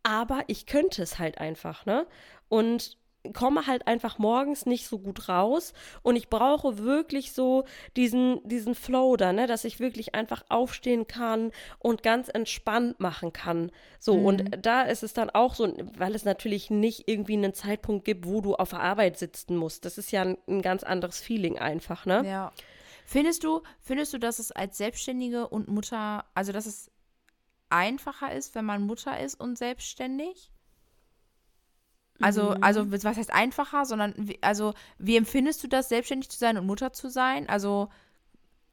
[0.03, 2.05] aber ich könnte es halt einfach, ne?
[2.49, 2.96] Und
[3.33, 8.75] komme halt einfach morgens nicht so gut raus und ich brauche wirklich so diesen, diesen
[8.75, 13.71] Flow da, ne, dass ich wirklich einfach aufstehen kann und ganz entspannt machen kann.
[13.99, 18.05] So, und da ist es dann auch so, weil es natürlich nicht irgendwie einen Zeitpunkt
[18.05, 19.85] gibt, wo du auf der Arbeit sitzen musst.
[19.85, 22.23] Das ist ja ein, ein ganz anderes Feeling einfach, ne?
[22.25, 22.51] Ja.
[23.05, 26.91] Findest du, findest du, dass es als Selbstständige und Mutter, also dass es
[27.69, 30.51] einfacher ist, wenn man Mutter ist und selbstständig?
[32.21, 32.57] Also, Mhm.
[32.61, 36.65] also was heißt einfacher, sondern wie, also wie empfindest du das, selbstständig zu sein und
[36.65, 37.47] Mutter zu sein?
[37.49, 37.89] Also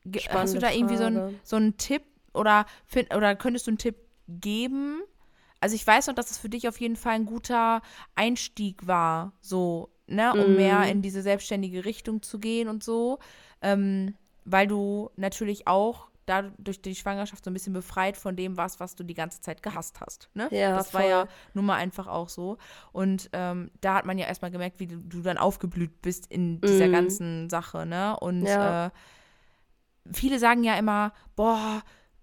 [0.04, 2.02] ge- hast du Spannende da irgendwie so, ein, so einen Tipp
[2.32, 3.96] oder, find, oder könntest du einen Tipp
[4.28, 5.02] geben?
[5.60, 7.82] Also ich weiß noch, dass es für dich auf jeden Fall ein guter
[8.14, 10.56] Einstieg war, so, ne, um Mhm.
[10.56, 13.18] mehr in diese selbstständige Richtung zu gehen und so,
[13.62, 18.56] ähm, weil du natürlich auch da durch die Schwangerschaft so ein bisschen befreit von dem
[18.56, 20.48] warst, was du die ganze Zeit gehasst hast, ne?
[20.50, 21.10] Ja, das war voll.
[21.10, 22.58] ja nun mal einfach auch so.
[22.92, 26.60] Und ähm, da hat man ja erstmal gemerkt, wie du, du dann aufgeblüht bist in
[26.60, 26.92] dieser Mhm.
[26.92, 28.18] ganzen Sache, ne?
[28.18, 28.86] Und Ja.
[28.86, 28.90] äh,
[30.12, 31.82] viele sagen ja immer, boah,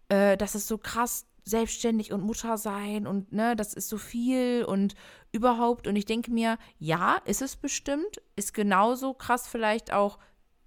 [0.09, 4.63] äh, das ist so krass, selbstständig und Mutter sein und ne, das ist so viel
[4.63, 4.93] und
[5.31, 5.87] überhaupt.
[5.87, 10.19] Und ich denke mir, ja, ist es bestimmt, ist genauso krass vielleicht auch,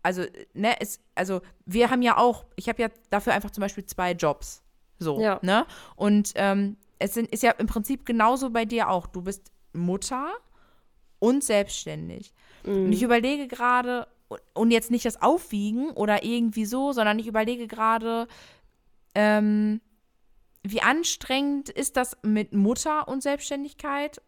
[0.05, 3.87] also, ne, ist, also wir haben ja auch, ich habe ja dafür einfach zum Beispiel
[3.87, 4.63] zwei Jobs.
[4.99, 5.41] So, Ja.
[5.43, 5.67] ne?
[5.97, 9.07] Und ähm, es sind, ist ja im Prinzip genauso bei dir auch.
[9.07, 10.33] Du bist Mutter
[11.19, 12.33] und selbstständig.
[12.65, 14.07] Und ich überlege gerade,
[14.53, 18.29] und jetzt nicht das Aufwiegen oder irgendwie so, sondern ich überlege gerade,
[19.15, 19.81] ähm,
[20.63, 24.23] wie anstrengend ist das mit Mutter und Selbstständigkeit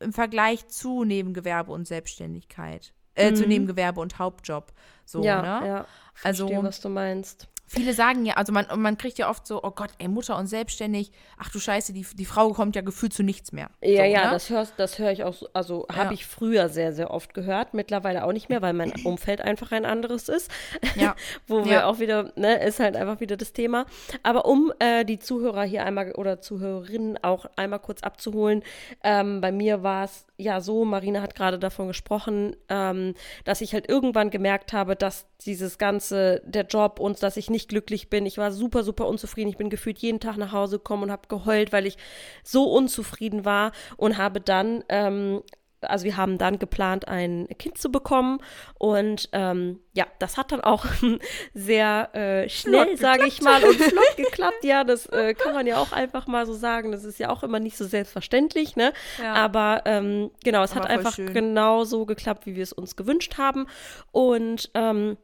[0.00, 2.92] im Vergleich zu Nebengewerbe und Selbstständigkeit?
[3.16, 3.48] Äh, zu Mhm.
[3.48, 4.72] Nebengewerbe und Hauptjob.
[5.04, 5.66] So, ja, ne?
[5.66, 5.86] ja.
[6.22, 7.48] Also- Verstehe, was du meinst.
[7.68, 10.46] Viele sagen ja, also man, man kriegt ja oft so, oh Gott, ey, Mutter und
[10.46, 13.70] selbstständig, ach du Scheiße, die, die Frau kommt ja gefühlt zu nichts mehr.
[13.82, 14.30] Ja, so, ja, ne?
[14.30, 15.96] das hörst, das höre ich auch, so, also Ja.
[15.96, 19.72] habe ich früher sehr, sehr oft gehört, mittlerweile auch nicht mehr, weil mein Umfeld einfach
[19.72, 20.50] ein anderes ist.
[20.94, 21.16] Ja.
[21.48, 21.86] Wo wir Ja.
[21.86, 23.86] auch wieder, ne, ist halt einfach wieder das Thema.
[24.22, 28.62] Aber um äh, die Zuhörer hier einmal oder Zuhörerinnen auch einmal kurz abzuholen,
[29.02, 33.72] ähm, bei mir war es ja so, Marina hat gerade davon gesprochen, ähm, dass ich
[33.72, 38.26] halt irgendwann gemerkt habe, dass dieses ganze, der Job und dass ich nicht glücklich bin.
[38.26, 39.50] Ich war super, super unzufrieden.
[39.50, 41.98] Ich bin gefühlt jeden Tag nach Hause gekommen und habe geheult, weil ich
[42.42, 45.42] so unzufrieden war und habe dann ähm,
[45.82, 48.38] also wir haben dann geplant, ein Kind zu bekommen.
[48.78, 50.86] Und ähm, ja, das hat dann auch
[51.54, 54.64] sehr äh, schnell, sage ich mal, und flott geklappt.
[54.64, 56.92] Ja, das äh, kann man ja auch einfach mal so sagen.
[56.92, 58.92] Das ist ja auch immer nicht so selbstverständlich, ne?
[59.20, 59.34] Ja.
[59.34, 61.32] Aber ähm, genau, es hat Aber voll einfach schön.
[61.32, 63.66] genau so geklappt, wie wir es uns gewünscht haben.
[64.12, 65.16] Und ähm,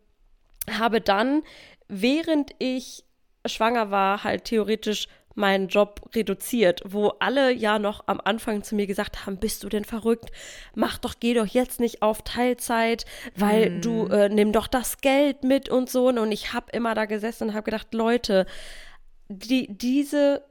[0.71, 1.43] habe dann,
[1.89, 3.05] während ich
[3.47, 8.87] schwanger war, halt theoretisch meinen Job reduziert, wo alle ja noch am Anfang zu mir
[8.87, 10.31] gesagt haben, bist du denn verrückt?
[10.75, 15.43] Mach doch, geh doch jetzt nicht auf Teilzeit, weil du äh, nimm doch das Geld
[15.43, 16.09] mit und so.
[16.09, 18.47] Und ich habe immer da gesessen und habe gedacht, Leute,
[19.29, 20.43] die, diese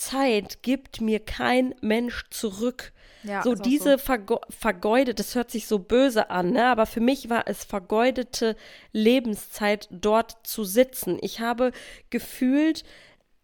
[0.00, 2.92] Zeit gibt mir kein Mensch zurück.
[3.22, 6.66] Ja, so diese vergo vergeudet, das hört sich so böse an, ne?
[6.66, 8.56] aber für mich war es vergeudete
[8.92, 11.18] Lebenszeit, dort zu sitzen.
[11.20, 11.72] Ich habe
[12.08, 12.82] gefühlt,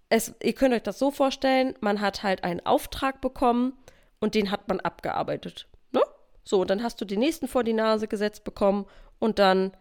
[0.08, 3.74] es, ihr könnt euch das so vorstellen, man hat halt einen Auftrag bekommen
[4.18, 5.68] und den hat man abgearbeitet.
[5.92, 6.00] Ne?
[6.42, 8.86] So, und dann hast du den nächsten vor die Nase gesetzt bekommen
[9.18, 9.72] und dann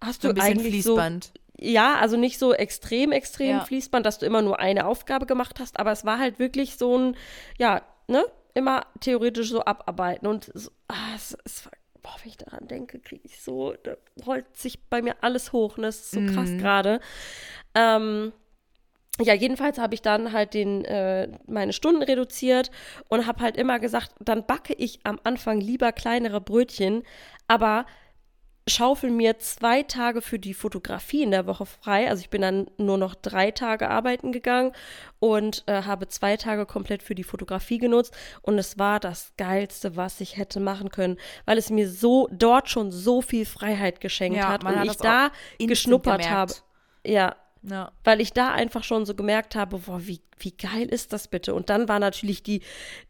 [0.00, 1.24] hast so du ein bisschen eigentlich Fließband.
[1.26, 3.64] so ja, also nicht so extrem, extrem Ja.
[3.64, 6.96] Fließband, dass du immer nur eine Aufgabe gemacht hast, aber es war halt wirklich so
[6.98, 7.16] ein,
[7.58, 11.72] ja, ne, immer theoretisch so abarbeiten und so, ah, es, es war,
[12.02, 13.96] boah, wenn ich daran denke, kriege ich so, da
[14.26, 16.58] rollt sich bei mir alles hoch, ne, das ist so krass Mhm.
[16.58, 17.00] gerade.
[17.74, 18.32] Ähm,
[19.20, 22.70] ja, jedenfalls habe ich dann halt den, äh, meine Stunden reduziert
[23.08, 27.02] und habe halt immer gesagt, dann backe ich am Anfang lieber kleinere Brötchen,
[27.46, 27.84] aber
[28.68, 32.08] schaufel mir zwei Tage für die Fotografie in der Woche frei.
[32.08, 34.72] Also ich bin dann nur noch drei Tage arbeiten gegangen
[35.18, 38.14] und äh, habe zwei Tage komplett für die Fotografie genutzt.
[38.40, 42.68] Und es war das Geilste, was ich hätte machen können, weil es mir so dort
[42.68, 46.34] schon so viel Freiheit geschenkt Ja, hat und hat ich da geschnuppert gemerkt.
[46.34, 46.52] habe.
[47.04, 47.92] Ja, Ja.
[48.02, 51.54] weil ich da einfach schon so gemerkt habe, boah, wie, wie geil ist das bitte?
[51.54, 52.60] Und dann war natürlich die,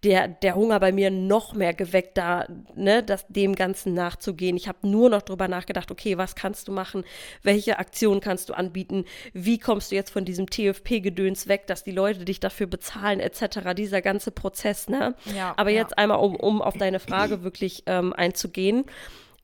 [0.04, 4.56] der, der Hunger bei mir noch mehr geweckt, da, ne, das, dem Ganzen nachzugehen.
[4.58, 7.04] Ich habe nur noch drüber nachgedacht, okay, was kannst du machen?
[7.42, 9.06] Welche Aktion kannst du anbieten?
[9.32, 13.74] Wie kommst du jetzt von diesem TFP-Gedöns weg, dass die Leute dich dafür bezahlen, etc.,
[13.74, 15.14] dieser ganze Prozess, ne?
[15.34, 15.80] Ja, Aber ja.
[15.80, 18.84] jetzt einmal, um, um auf deine Frage wirklich ähm, einzugehen.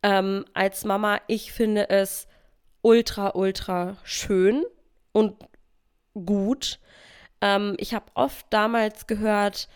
[0.03, 2.29] Ähm, als Mama, ich finde es
[2.83, 4.65] ultra, ultra schön
[5.19, 5.37] und
[6.15, 6.79] gut.
[7.41, 9.69] Ähm, ich habe oft damals gehört,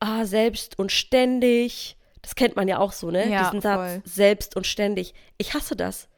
[0.00, 1.96] ah, selbst und ständig.
[2.22, 3.28] Das kennt man ja auch so, ne?
[3.28, 4.02] Ja, Diesen Satz, voll.
[4.04, 5.14] selbst und ständig.
[5.38, 6.08] Ich hasse das.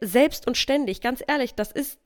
[0.00, 1.98] Selbst und ständig, ganz ehrlich, das ist,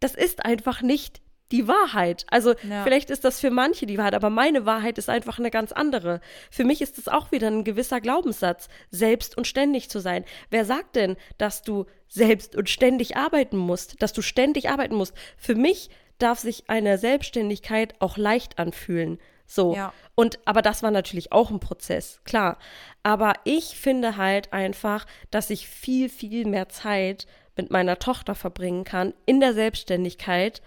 [0.00, 1.20] das ist einfach nicht
[1.54, 2.26] die Wahrheit.
[2.30, 2.82] Also Ja.
[2.82, 6.20] vielleicht ist das für manche die Wahrheit, aber meine Wahrheit ist einfach eine ganz andere.
[6.50, 10.24] Für mich ist es auch wieder ein gewisser Glaubenssatz, selbst und ständig zu sein.
[10.50, 15.14] Wer sagt denn, dass du selbst und ständig arbeiten musst, dass du ständig arbeiten musst?
[15.36, 19.18] Für mich darf sich eine Selbstständigkeit auch leicht anfühlen.
[19.46, 19.76] So.
[19.76, 19.92] Ja.
[20.16, 22.58] Und aber das war natürlich auch ein Prozess, klar.
[23.04, 28.82] Aber ich finde halt einfach, dass ich viel, viel mehr Zeit mit meiner Tochter verbringen
[28.84, 30.62] kann in der Selbstständigkeit,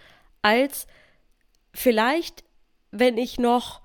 [0.47, 0.87] als
[1.73, 2.45] vielleicht,
[2.91, 3.81] wenn ich noch,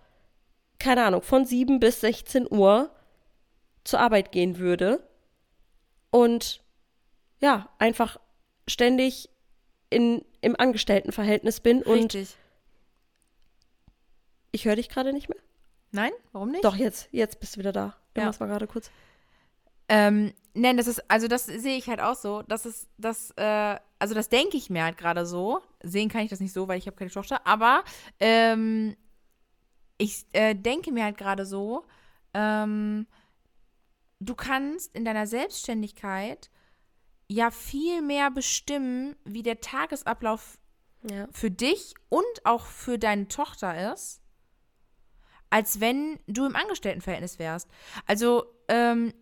[0.79, 2.95] keine Ahnung, von 7 bis 16 Uhr
[3.83, 5.05] zur Arbeit gehen würde
[6.13, 6.63] und
[7.41, 8.21] ja, einfach
[8.69, 9.29] ständig
[9.91, 12.37] in, im Angestelltenverhältnis bin und Richtig.
[14.53, 15.41] ich höre dich gerade nicht mehr.
[15.91, 16.13] Nein?
[16.31, 16.65] Warum nicht?
[16.65, 17.97] Doch, jetzt, jetzt bist du wieder da.
[18.17, 18.23] Ja.
[18.23, 18.93] Irgendwas war gerade kurz.
[19.89, 22.43] Ähm, nein, das ist, also das sehe ich halt auch so.
[22.43, 25.61] Das ist, das, äh, also das denke ich mir halt gerade so.
[25.81, 27.47] Sehen kann ich das nicht so, weil ich habe keine Tochter.
[27.47, 27.85] Aber
[28.19, 28.97] ähm,
[29.97, 31.85] ich äh, denke mir halt gerade so,
[32.35, 33.07] ähm,
[34.19, 36.51] du kannst in deiner Selbstständigkeit
[37.29, 40.59] ja viel mehr bestimmen, wie der Tagesablauf
[41.09, 41.29] Ja.
[41.31, 44.21] für dich und auch für deine Tochter ist,
[45.49, 47.69] als wenn du im Angestelltenverhältnis wärst.
[48.07, 49.15] Also, ähm,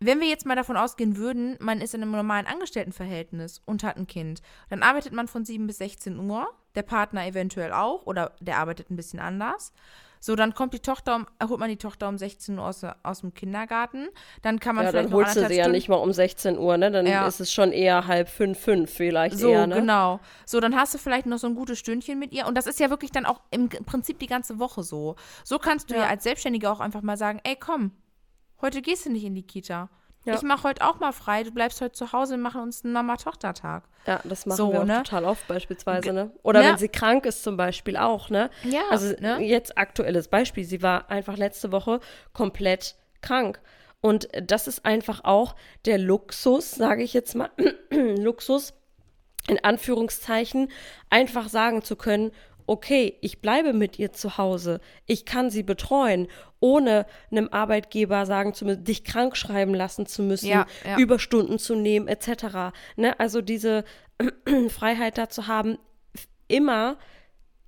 [0.00, 3.96] wenn wir jetzt mal davon ausgehen würden, man ist in einem normalen Angestelltenverhältnis und hat
[3.96, 8.32] ein Kind, dann arbeitet man von 7 bis 16 Uhr, der Partner eventuell auch oder
[8.40, 9.72] der arbeitet ein bisschen anders.
[10.20, 13.20] So, dann kommt die Tochter, um, holt man die Tochter um 16 Uhr aus, aus
[13.20, 14.08] dem Kindergarten.
[14.42, 16.58] Dann kann man Ja, vielleicht dann holst du sie ja Stunden nicht mal um 16
[16.58, 16.90] Uhr, ne?
[16.90, 17.26] Dann Ja.
[17.28, 19.76] ist es schon eher halb fünf, fünf vielleicht So, eher, ne?
[19.76, 20.20] genau.
[20.44, 22.46] So, dann hast du vielleicht noch so ein gutes Stündchen mit ihr.
[22.46, 25.16] Und das ist ja wirklich dann auch im Prinzip die ganze Woche so.
[25.44, 26.08] So kannst du ja, Ja.
[26.08, 27.92] als Selbstständige auch einfach mal sagen, ey, komm,
[28.60, 29.88] heute gehst du nicht in die Kita.
[30.24, 30.34] Ja.
[30.34, 32.92] Ich mache heute auch mal frei, du bleibst heute zu Hause, wir machen uns einen
[32.92, 33.84] Mama-Tochter-Tag.
[34.08, 35.02] Ja, das machen So, wir auch ne?
[35.04, 36.32] total oft beispielsweise, ne?
[36.42, 36.68] Oder Ne?
[36.70, 38.50] wenn sie krank ist zum Beispiel auch, ne?
[38.64, 39.38] Ja, Also ne?
[39.42, 42.00] jetzt aktuelles Beispiel, sie war einfach letzte Woche
[42.32, 43.60] komplett krank.
[44.00, 47.50] Und das ist einfach auch der Luxus, sage ich jetzt mal,
[47.90, 48.74] Luxus,
[49.48, 50.70] in Anführungszeichen,
[51.08, 52.32] einfach sagen zu können,
[52.66, 56.28] okay, ich bleibe mit ihr zu Hause, ich kann sie betreuen,
[56.60, 60.98] ohne einem Arbeitgeber sagen zu müssen, dich krank schreiben lassen zu müssen, Ja, ja.
[60.98, 62.74] Überstunden zu nehmen, etc.
[62.96, 63.18] Ne?
[63.18, 63.84] Also diese
[64.68, 65.78] Freiheit da zu haben,
[66.48, 66.96] immer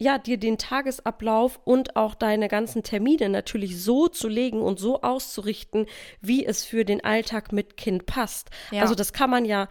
[0.01, 5.03] ja, dir den Tagesablauf und auch deine ganzen Termine natürlich so zu legen und so
[5.03, 5.87] auszurichten,
[6.21, 8.51] wie es für den Alltag mit Kind passt.
[8.71, 8.83] Ja.
[8.83, 9.69] Also das kann man ja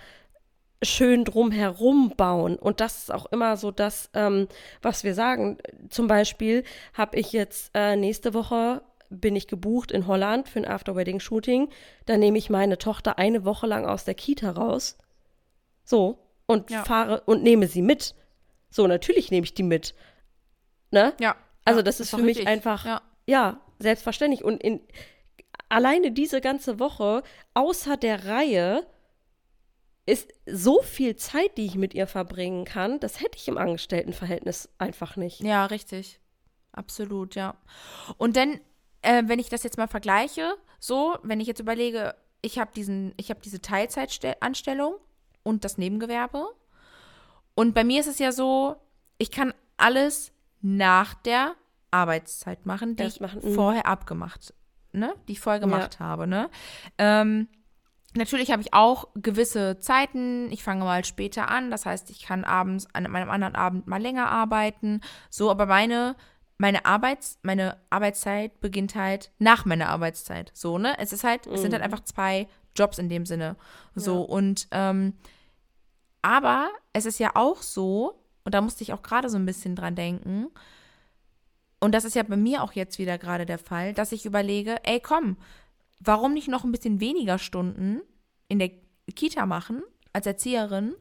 [0.83, 2.55] schön drumherum bauen.
[2.55, 4.47] Und das ist auch immer so das, ähm,
[4.81, 5.57] was wir sagen.
[5.89, 6.63] Zum Beispiel
[6.93, 11.69] habe ich jetzt äh, nächste Woche bin ich gebucht in Holland für ein After-Wedding-Shooting.
[12.05, 14.97] Da nehme ich meine Tochter eine Woche lang aus der Kita raus.
[15.85, 16.19] So.
[16.45, 16.83] Und Ja.
[16.83, 18.15] fahre und nehme sie mit.
[18.69, 19.95] So, natürlich nehme ich die mit.
[20.91, 21.13] Ne?
[21.19, 21.35] Ja.
[21.65, 22.47] Also ja, das ist doch für mich richtig.
[22.47, 23.01] einfach, Ja.
[23.25, 24.43] ja, selbstverständlich.
[24.43, 24.81] Und in,
[25.69, 28.85] alleine diese ganze Woche, außer der Reihe,
[30.07, 34.69] ist so viel Zeit, die ich mit ihr verbringen kann, das hätte ich im Angestelltenverhältnis
[34.77, 35.41] einfach nicht.
[35.41, 36.19] Ja, richtig.
[36.71, 37.55] Absolut, ja.
[38.17, 38.59] Und dann,
[39.01, 43.13] äh, wenn ich das jetzt mal vergleiche, so, wenn ich jetzt überlege, ich habe diesen,
[43.17, 44.95] ich habe diese Teilzeitanstellung
[45.43, 46.47] und das Nebengewerbe.
[47.53, 48.77] Und bei mir ist es ja so,
[49.17, 51.55] ich kann alles nach der
[51.91, 53.55] Arbeitszeit machen, die Das ich machen, mhm.
[53.55, 54.53] vorher abgemacht,
[54.93, 56.49] ne, die ich vorher gemacht habe, ne.
[56.97, 57.49] Ähm,
[58.15, 60.51] Natürlich habe ich auch gewisse Zeiten.
[60.51, 61.69] Ich fange mal später an.
[61.69, 65.01] Das heißt, ich kann abends an meinem anderen Abend mal länger arbeiten.
[65.29, 66.15] So, aber meine,
[66.57, 70.51] meine Arbeits, meine Arbeitszeit beginnt halt nach meiner Arbeitszeit.
[70.55, 70.97] So, ne?
[70.99, 73.55] Es ist halt, es sind halt einfach zwei Jobs in dem Sinne.
[73.93, 74.25] So, Ja.
[74.29, 75.13] und ähm,
[76.21, 79.75] aber es ist ja auch so, und da musste ich auch gerade so ein bisschen
[79.75, 80.47] dran denken,
[81.79, 84.77] und das ist ja bei mir auch jetzt wieder gerade der Fall, dass ich überlege,
[84.83, 85.37] ey, komm,
[85.99, 88.01] warum nicht noch ein bisschen weniger Stunden
[88.47, 88.71] in der
[89.15, 89.83] Kita machen
[90.13, 90.95] als Erzieherin,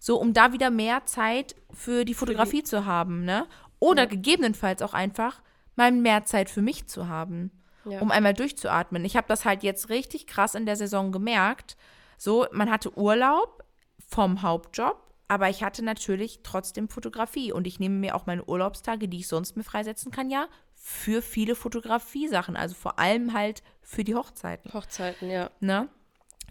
[0.00, 3.46] so um da wieder mehr Zeit für die Fotografie zu haben, ne?
[3.80, 4.08] Oder Ja.
[4.08, 5.42] gegebenenfalls auch einfach
[5.76, 7.50] mal mehr Zeit für mich zu haben,
[7.84, 8.00] Ja.
[8.00, 9.04] um einmal durchzuatmen.
[9.04, 11.76] Ich habe das halt jetzt richtig krass in der Saison gemerkt.
[12.16, 13.64] So, man hatte Urlaub
[13.98, 14.96] vom Hauptjob,
[15.28, 19.28] aber ich hatte natürlich trotzdem Fotografie und ich nehme mir auch meine Urlaubstage, die ich
[19.28, 24.72] sonst mir freisetzen kann, ja, für viele Fotografiesachen, also vor allem halt für die Hochzeiten.
[24.74, 25.50] Hochzeiten, ja.
[25.60, 25.88] Ne?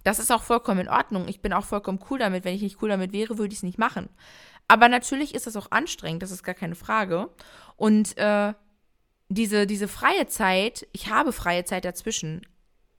[0.04, 1.28] Das ist auch vollkommen in Ordnung.
[1.28, 2.44] Ich bin auch vollkommen cool damit.
[2.44, 4.10] Wenn ich nicht cool damit wäre, würde ich es nicht machen.
[4.68, 7.30] Aber natürlich ist das auch anstrengend, das ist gar keine Frage.
[7.76, 8.54] Und äh,
[9.30, 12.42] diese, diese freie Zeit, ich habe freie Zeit dazwischen.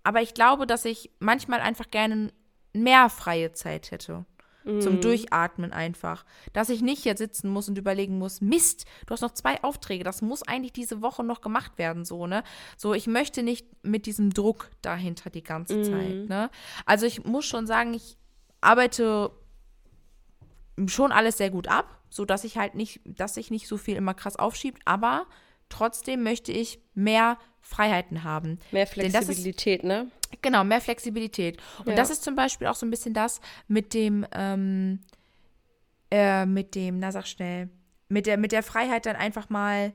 [0.05, 2.33] Aber ich glaube, dass ich manchmal einfach gerne
[2.73, 4.25] mehr freie Zeit hätte.
[4.81, 6.25] Zum Durchatmen einfach.
[6.53, 10.05] Dass ich nicht hier sitzen muss und überlegen muss, Mist, du hast noch zwei Aufträge,
[10.05, 12.43] das muss eigentlich diese Woche noch gemacht werden, so, ne?
[12.77, 16.51] So, ich möchte nicht mit diesem Druck dahinter die ganze Zeit, ne?
[16.85, 18.17] Also ich muss schon sagen, ich
[18.61, 19.31] arbeite
[20.87, 23.97] schon alles sehr gut ab, so dass ich halt nicht, dass sich nicht so viel
[23.97, 25.27] immer krass aufschiebt, aber
[25.69, 28.59] trotzdem möchte ich mehr Freiheiten haben.
[28.73, 30.11] Mehr das ist- Flexibilität, ne?
[30.43, 31.59] Genau, mehr Flexibilität.
[31.81, 31.95] Und Ja.
[31.95, 35.01] das ist zum Beispiel auch so ein bisschen das mit dem, ähm,
[36.11, 37.69] äh, mit dem, na sag schnell,
[38.09, 39.93] mit der, mit der Freiheit dann einfach mal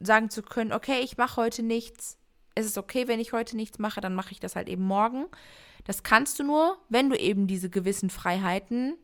[0.00, 2.18] sagen zu können, okay, ich mache heute nichts.
[2.54, 5.26] Es ist okay, wenn ich heute nichts mache, dann mache ich das halt eben morgen.
[5.84, 8.96] Das kannst du nur, wenn du eben diese gewissen Freiheiten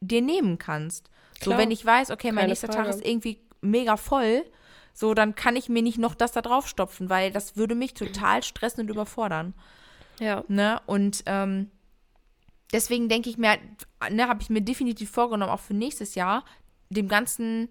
[0.00, 1.10] dir nehmen kannst.
[1.38, 1.58] So, Klar.
[1.58, 2.90] wenn ich weiß, okay, mein nächster Tag Frage.
[2.98, 4.44] ist irgendwie mega voll,
[4.98, 7.92] so, dann kann ich mir nicht noch das da drauf stopfen, weil das würde mich
[7.92, 9.52] total stressen und überfordern.
[10.18, 10.42] Ja.
[10.48, 10.80] Ne?
[10.86, 11.70] Und ähm,
[12.72, 13.58] deswegen denke ich mir,
[14.10, 16.46] ne, habe ich mir definitiv vorgenommen, auch für nächstes Jahr,
[16.88, 17.68] dem Ganzen,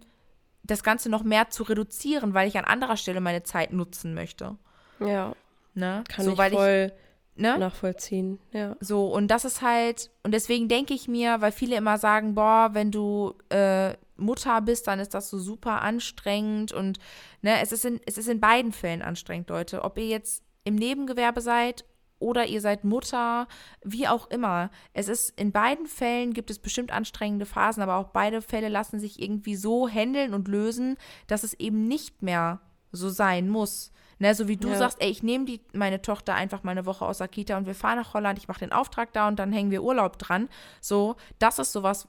[0.61, 4.55] das Ganze noch mehr zu reduzieren, weil ich an anderer Stelle meine Zeit nutzen möchte.
[4.99, 5.33] Ja.
[5.73, 6.03] Ne?
[6.07, 7.04] Kann so, ich weil voll ich,
[7.35, 7.57] ne?
[7.57, 8.39] nachvollziehen.
[8.51, 8.75] Ja.
[8.79, 12.69] So, und das ist halt, und deswegen denke ich mir, weil viele immer sagen, boah,
[12.73, 16.99] wenn du äh, Mutter bist, dann ist das so super anstrengend und
[17.41, 19.83] ne, es ist in, es ist in beiden Fällen anstrengend, Leute.
[19.83, 21.85] Ob ihr jetzt im Nebengewerbe seid
[22.19, 23.47] oder ihr seid Mutter,
[23.83, 24.71] wie auch immer.
[24.93, 28.99] Es ist in beiden Fällen gibt es bestimmt anstrengende Phasen, aber auch beide Fälle lassen
[28.99, 33.91] sich irgendwie so handeln und lösen, dass es eben nicht mehr so sein muss.
[34.17, 34.75] Ne, so wie du Ja.
[34.75, 37.65] sagst, ey, ich nehme die meine Tochter einfach mal eine Woche aus der Kita und
[37.67, 40.47] wir fahren nach Holland, ich mache den Auftrag da und dann hängen wir Urlaub dran.
[40.79, 42.07] So, das ist sowas,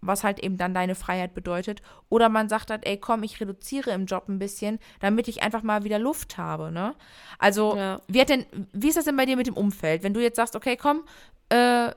[0.00, 1.82] was halt eben dann deine Freiheit bedeutet.
[2.08, 5.62] Oder man sagt halt, ey, komm, ich reduziere im Job ein bisschen, damit ich einfach
[5.62, 6.94] mal wieder Luft habe, ne?
[7.38, 8.00] Also, Ja.
[8.08, 10.02] wie hat denn, wie ist das denn bei dir mit dem Umfeld?
[10.02, 11.04] Wenn du jetzt sagst, okay, komm,
[11.50, 11.90] äh,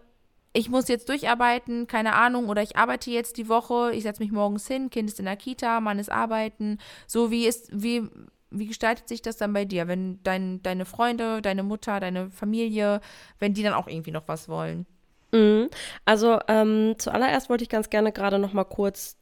[0.53, 4.31] ich muss jetzt durcharbeiten, keine Ahnung, oder ich arbeite jetzt die Woche, ich setze mich
[4.31, 6.77] morgens hin, Kind ist in der Kita, Mann ist arbeiten.
[7.07, 8.07] So, wie ist, wie,
[8.51, 13.01] wie gestaltet sich das dann bei dir, wenn dein, deine Freunde, deine Mutter, deine Familie,
[13.39, 14.85] wenn die dann auch irgendwie noch was wollen?
[15.31, 15.69] Mhm.
[16.05, 19.17] Also ähm, zuallererst wollte ich ganz gerne gerade noch mal kurz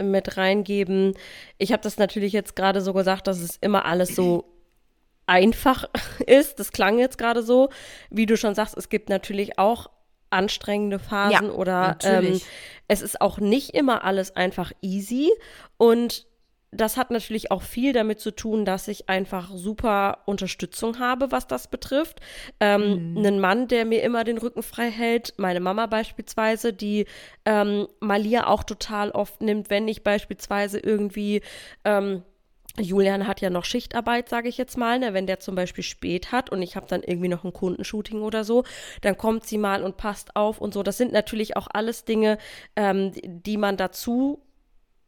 [0.00, 1.14] mit reingeben.
[1.58, 4.44] Ich habe das natürlich jetzt gerade so gesagt, dass es immer alles so
[5.26, 5.84] einfach
[6.26, 6.58] ist.
[6.58, 7.68] Das klang jetzt gerade so.
[8.08, 9.90] Wie du schon sagst, es gibt natürlich auch
[10.30, 12.40] anstrengende Phasen Ja, oder ähm,
[12.88, 15.30] es ist auch nicht immer alles einfach easy
[15.76, 16.26] und
[16.72, 21.46] das hat natürlich auch viel damit zu tun, dass ich einfach super Unterstützung habe, was
[21.46, 22.20] das betrifft.
[22.60, 27.06] Ähm, Einen Mann, der mir immer den Rücken frei hält, meine Mama beispielsweise, die
[27.44, 31.42] ähm, Malia auch total oft nimmt, wenn ich beispielsweise irgendwie
[31.84, 32.22] ähm,
[32.78, 35.12] Julian hat ja noch Schichtarbeit, sage ich jetzt mal, ne?
[35.12, 38.44] wenn der zum Beispiel spät hat und ich habe dann irgendwie noch ein Kundenshooting oder
[38.44, 38.62] so,
[39.00, 40.84] dann kommt sie mal und passt auf und so.
[40.84, 42.38] Das sind natürlich auch alles Dinge,
[42.76, 44.40] ähm, die man dazu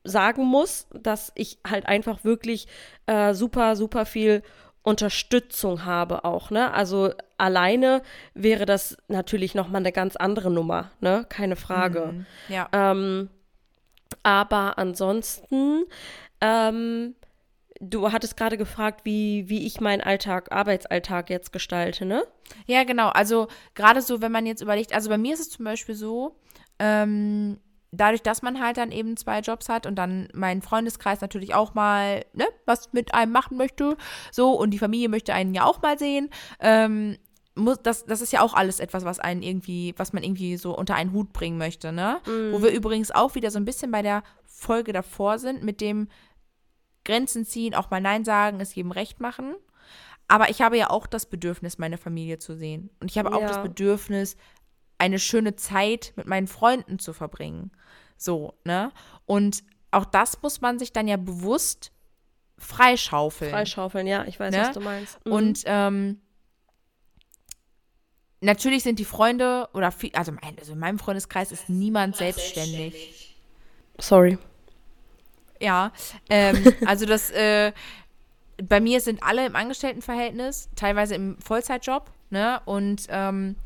[0.04, 2.66] sagen muss, dass ich halt einfach wirklich
[3.06, 4.42] äh, super, super viel
[4.82, 6.72] Unterstützung habe auch, ne?
[6.72, 8.02] Also alleine
[8.34, 11.24] wäre das natürlich nochmal eine ganz andere Nummer, ne?
[11.28, 12.26] Keine Frage.
[12.48, 12.68] Ja.
[12.72, 13.30] Ähm,
[14.24, 15.84] aber ansonsten,
[16.40, 17.14] ähm,
[17.80, 22.24] du hattest gerade gefragt, wie, wie ich meinen Alltag, Arbeitsalltag jetzt gestalte, ne?
[22.66, 23.08] Ja, genau.
[23.08, 26.36] Also gerade so, wenn man jetzt überlegt, also bei mir ist es zum Beispiel so,
[26.80, 27.58] ähm,
[27.92, 31.74] dadurch, dass man halt dann eben zwei Jobs hat und dann mein Freundeskreis natürlich auch
[31.74, 33.96] mal, ne, was mit einem machen möchte,
[34.30, 37.18] so und die Familie möchte einen ja auch mal sehen, ähm,
[37.54, 40.74] muss, das, das ist ja auch alles etwas, was einen irgendwie, was man irgendwie so
[40.76, 42.18] unter einen Hut bringen möchte, ne?
[42.50, 46.08] Wo wir übrigens auch wieder so ein bisschen bei der Folge davor sind, mit dem
[47.04, 49.54] Grenzen ziehen, auch mal Nein sagen, es jedem recht machen.
[50.28, 52.88] aber ich habe ja auch das Bedürfnis, meine Familie zu sehen.
[53.00, 53.48] Und ich habe auch Ja.
[53.48, 54.36] das Bedürfnis,
[55.02, 57.72] eine schöne Zeit mit meinen Freunden zu verbringen.
[58.16, 58.92] So, ne?
[59.26, 61.90] Und auch das muss man sich dann ja bewusst
[62.56, 63.50] freischaufeln.
[63.50, 64.60] Freischaufeln, ja, ich weiß, Ne?
[64.60, 65.26] was du meinst.
[65.26, 65.32] Mhm.
[65.32, 66.20] Und ähm,
[68.40, 73.36] natürlich sind die Freunde oder viel, also, mein, also in meinem Freundeskreis ist niemand selbstständig.
[73.98, 74.38] sorry.
[75.60, 75.92] Ja,
[76.30, 77.72] ähm, also das, äh,
[78.62, 82.60] bei mir sind alle im Angestelltenverhältnis, teilweise im Vollzeitjob, ne?
[82.66, 83.56] Und ähm,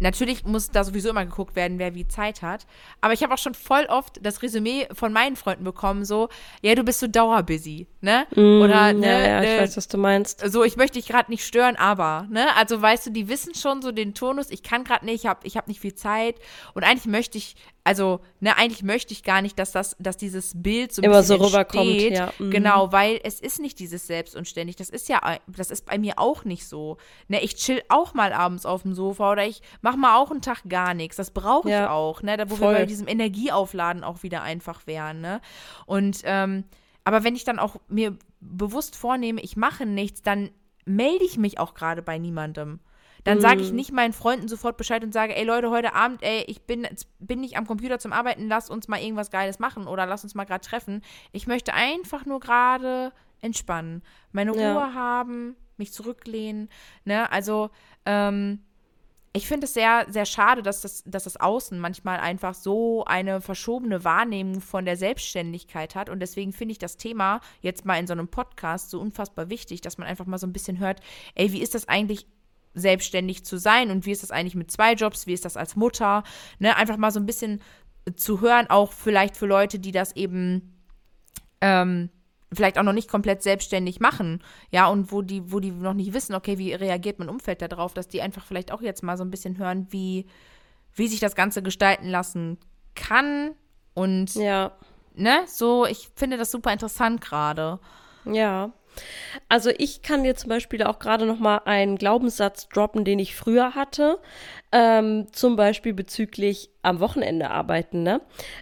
[0.00, 2.66] natürlich muss da sowieso immer geguckt werden, wer wie Zeit hat.
[3.00, 6.28] Aber ich habe auch schon voll oft das Resümee von meinen Freunden bekommen, so,
[6.62, 8.26] ja, du bist so dauerbusy, ne?
[8.32, 10.40] Oder, Mm, ne, ja, ja, ich ne, weiß, was du meinst.
[10.50, 12.54] so, ich möchte dich gerade nicht stören, aber, ne?
[12.56, 15.46] Also, weißt du, die wissen schon so den Tonus, ich kann gerade nicht, ich habe
[15.46, 16.36] ich hab nicht viel Zeit
[16.74, 17.56] und eigentlich möchte ich,
[17.86, 21.20] also, ne, eigentlich möchte ich gar nicht, dass das, dass dieses Bild so ein Immer
[21.20, 22.14] bisschen so rüberkommt, entsteht.
[22.14, 22.50] ja, mhm.
[22.50, 25.96] Genau, weil es ist nicht dieses Selbst und ständig, das ist ja, das ist bei
[25.96, 26.96] mir auch nicht so.
[27.28, 30.42] Ne, ich chill auch mal abends auf dem Sofa oder ich mache mal auch einen
[30.42, 32.36] Tag gar nichts, das brauche ich Ja, auch, ne?
[32.36, 32.72] Da, wo voll.
[32.74, 35.40] wir bei diesem Energieaufladen auch wieder einfach wären, ne?
[35.86, 36.64] Und, ähm,
[37.04, 40.50] aber wenn ich dann auch mir bewusst vornehme, ich mache nichts, dann
[40.86, 42.80] melde ich mich auch gerade bei niemandem.
[43.26, 46.44] Dann sage ich nicht meinen Freunden sofort Bescheid und sage, ey Leute, heute Abend, ey,
[46.46, 46.86] ich bin,
[47.18, 50.34] bin nicht am Computer zum Arbeiten, lass uns mal irgendwas Geiles machen oder lass uns
[50.34, 51.02] mal gerade treffen.
[51.32, 54.02] Ich möchte einfach nur gerade entspannen,
[54.32, 54.94] meine Ruhe Ja.
[54.94, 56.68] haben, mich zurücklehnen.
[57.04, 57.30] Ne?
[57.30, 57.70] Also,
[58.06, 58.60] ähm,
[59.32, 63.42] ich finde es sehr, sehr schade, dass das, dass das Außen manchmal einfach so eine
[63.42, 66.08] verschobene Wahrnehmung von der Selbstständigkeit hat.
[66.08, 69.82] Und deswegen finde ich das Thema jetzt mal in so einem Podcast so unfassbar wichtig,
[69.82, 71.00] dass man einfach mal so ein bisschen hört,
[71.34, 72.26] ey, wie ist das eigentlich,
[72.76, 75.74] selbstständig zu sein und wie ist das eigentlich mit zwei Jobs, wie ist das als
[75.74, 76.22] Mutter,
[76.58, 76.76] ne?
[76.76, 77.60] Einfach mal so ein bisschen
[78.14, 80.78] zu hören, auch vielleicht für Leute, die das eben
[81.60, 82.10] ähm,
[82.52, 86.12] vielleicht auch noch nicht komplett selbstständig machen, ja, und wo die, wo die noch nicht
[86.12, 89.24] wissen, okay, wie reagiert mein Umfeld darauf, dass die einfach vielleicht auch jetzt mal so
[89.24, 90.26] ein bisschen hören, wie,
[90.94, 92.58] wie sich das Ganze gestalten lassen
[92.94, 93.54] kann.
[93.94, 94.72] Und Ja,
[95.14, 97.80] ne, so, ich finde das super interessant gerade.
[98.24, 98.70] ja.
[99.48, 103.34] Also ich kann dir zum Beispiel auch gerade noch mal einen Glaubenssatz droppen, den ich
[103.34, 104.18] früher hatte,
[104.76, 108.02] ähm, zum Beispiel bezüglich am Wochenende arbeiten.
[108.02, 108.20] Ne?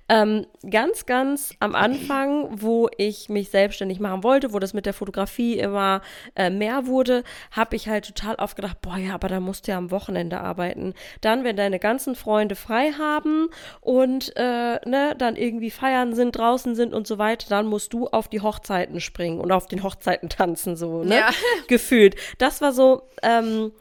[0.08, 4.94] Ähm, ganz, ganz am Anfang, wo ich mich selbstständig machen wollte, wo das mit der
[4.94, 6.02] Fotografie immer
[6.36, 9.72] äh, mehr wurde, habe ich halt total oft gedacht, boah ja, aber da musst du
[9.72, 10.94] ja am Wochenende arbeiten.
[11.20, 13.48] Dann, wenn deine ganzen Freunde frei haben
[13.80, 18.06] und äh, ne, dann irgendwie feiern sind, draußen sind und so weiter, dann musst du
[18.06, 21.16] auf die Hochzeiten springen und auf den Hochzeiten tanzen, so, ne?
[21.16, 21.30] Ja.
[21.66, 22.14] Gefühlt.
[22.38, 23.72] Das war so, ähm,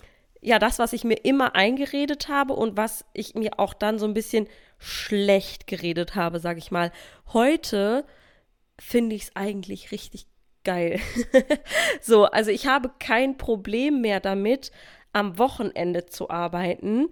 [0.43, 4.05] ja, das, was ich mir immer eingeredet habe und was ich mir auch dann so
[4.05, 6.91] ein bisschen schlecht geredet habe, sag ich mal.
[7.31, 8.05] Heute
[8.77, 10.27] finde ich es eigentlich richtig
[10.65, 10.99] geil.
[12.01, 14.71] so, also ich habe kein Problem mehr damit,
[15.13, 17.09] am Wochenende zu arbeiten,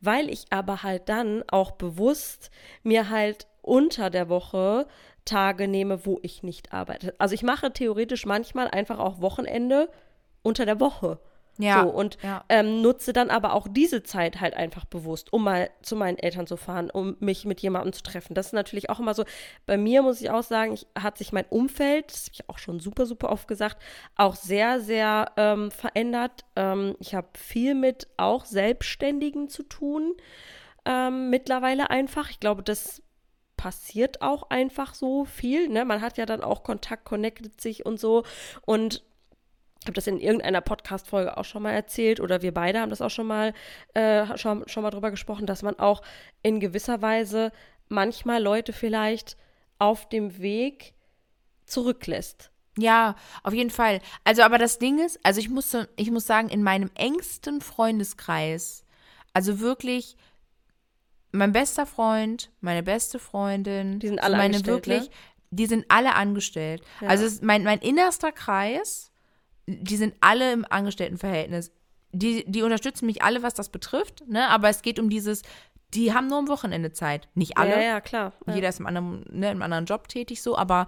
[0.00, 2.50] weil ich aber halt dann auch bewusst
[2.82, 4.86] mir halt unter der Woche
[5.24, 7.14] Tage nehme, wo ich nicht arbeite.
[7.18, 9.88] Also ich mache theoretisch manchmal einfach auch Wochenende
[10.42, 11.18] unter der Woche.
[11.58, 12.44] Ja, So, und ja.
[12.48, 16.46] ähm, nutze dann aber auch diese Zeit halt einfach bewusst, um mal zu meinen Eltern
[16.46, 18.34] zu fahren, um mich mit jemandem zu treffen.
[18.34, 19.24] Das ist natürlich auch immer so.
[19.66, 22.58] Bei mir muss ich auch sagen, ich, hat sich mein Umfeld, das habe ich auch
[22.58, 23.82] schon super, super oft gesagt,
[24.16, 26.44] auch sehr, sehr ähm, verändert.
[26.56, 30.14] Ähm, ich habe viel mit auch Selbstständigen zu tun
[30.84, 32.30] ähm, mittlerweile einfach.
[32.30, 33.02] Ich glaube, das
[33.56, 35.68] passiert auch einfach so viel.
[35.68, 35.84] Ne?
[35.84, 38.24] Man hat ja dann auch Kontakt, connectet sich und so.
[38.66, 39.02] Und
[39.84, 43.02] ich habe das in irgendeiner Podcast-Folge auch schon mal erzählt oder wir beide haben das
[43.02, 43.52] auch schon mal,
[43.92, 46.00] äh, schon, schon mal drüber gesprochen, dass man auch
[46.42, 47.52] in gewisser Weise
[47.90, 49.36] manchmal Leute vielleicht
[49.78, 50.94] auf dem Weg
[51.66, 52.50] zurücklässt.
[52.78, 54.00] Ja, auf jeden Fall.
[54.24, 58.86] Also, aber das Ding ist, also ich muss, ich muss sagen, in meinem engsten Freundeskreis,
[59.34, 60.16] also wirklich
[61.30, 65.16] mein bester Freund, meine beste Freundin, Die sind alle meine angestellt, wirklich, ne?
[65.50, 66.82] die sind alle angestellt.
[67.02, 67.08] Ja.
[67.08, 69.10] Also mein, mein innerster Kreis,
[69.66, 71.72] die sind alle im Angestelltenverhältnis.
[72.12, 74.48] Die, die unterstützen mich alle, was das betrifft, ne?
[74.48, 75.42] Aber es geht um dieses,
[75.94, 77.28] die haben nur am Wochenende Zeit.
[77.34, 77.72] Nicht alle.
[77.72, 78.32] Ja, ja, klar.
[78.46, 78.54] Ja.
[78.54, 80.86] Jeder ist im anderen, ne, im anderen Job tätig so, aber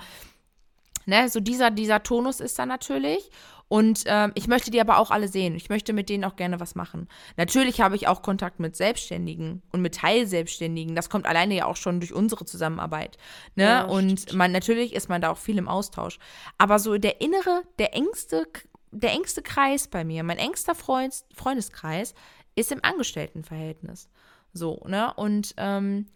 [1.06, 3.30] ne, so dieser, dieser Tonus ist da natürlich.
[3.68, 5.56] Und ähm, ich möchte die aber auch alle sehen.
[5.56, 7.08] Ich möchte mit denen auch gerne was machen.
[7.36, 10.94] Natürlich habe ich auch Kontakt mit Selbstständigen und mit Teilselbstständigen.
[10.94, 13.16] Das kommt alleine ja auch schon durch unsere Zusammenarbeit.
[13.56, 13.64] Ne?
[13.64, 16.18] Ja, und man, natürlich ist man da auch viel im Austausch.
[16.58, 18.46] Aber so der innere, der engste,
[18.92, 22.14] der engste Kreis bei mir, mein engster Freund, Freundeskreis,
[22.54, 24.08] ist im Angestelltenverhältnis.
[24.52, 25.12] So, ne?
[25.14, 26.06] Und ähm,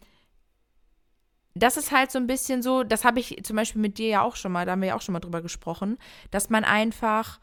[1.53, 4.21] das ist halt so ein bisschen so, das habe ich zum Beispiel mit dir ja
[4.21, 5.97] auch schon mal, da haben wir ja auch schon mal drüber gesprochen,
[6.31, 7.39] dass man einfach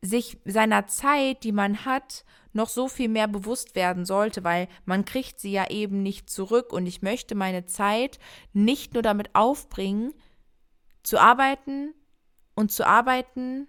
[0.00, 5.04] sich seiner Zeit, die man hat, noch so viel mehr bewusst werden sollte, weil man
[5.04, 8.18] kriegt sie ja eben nicht zurück und ich möchte meine Zeit
[8.52, 10.12] nicht nur damit aufbringen,
[11.02, 11.94] zu arbeiten
[12.54, 13.66] und zu arbeiten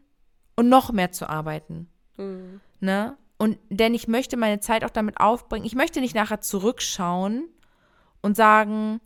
[0.55, 1.89] und noch mehr zu arbeiten.
[2.17, 2.61] Mhm.
[2.79, 3.17] Ne?
[3.37, 5.65] Und denn ich möchte meine Zeit auch damit aufbringen.
[5.65, 7.49] Ich möchte nicht nachher zurückschauen
[8.21, 9.01] und sagen,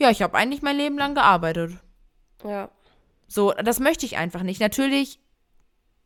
[0.00, 1.72] ja, ich habe eigentlich mein Leben lang gearbeitet.
[2.44, 2.70] Ja.
[3.28, 4.60] So, das möchte ich einfach nicht.
[4.60, 5.20] Natürlich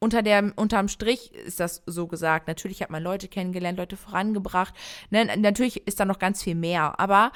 [0.01, 2.49] unter der, unterm Strich ist das so gesagt.
[2.49, 4.75] Natürlich hat man Leute kennengelernt, Leute vorangebracht.
[5.11, 5.25] Ne?
[5.39, 7.01] Natürlich ist da noch ganz viel mehr.
[7.01, 7.33] Aber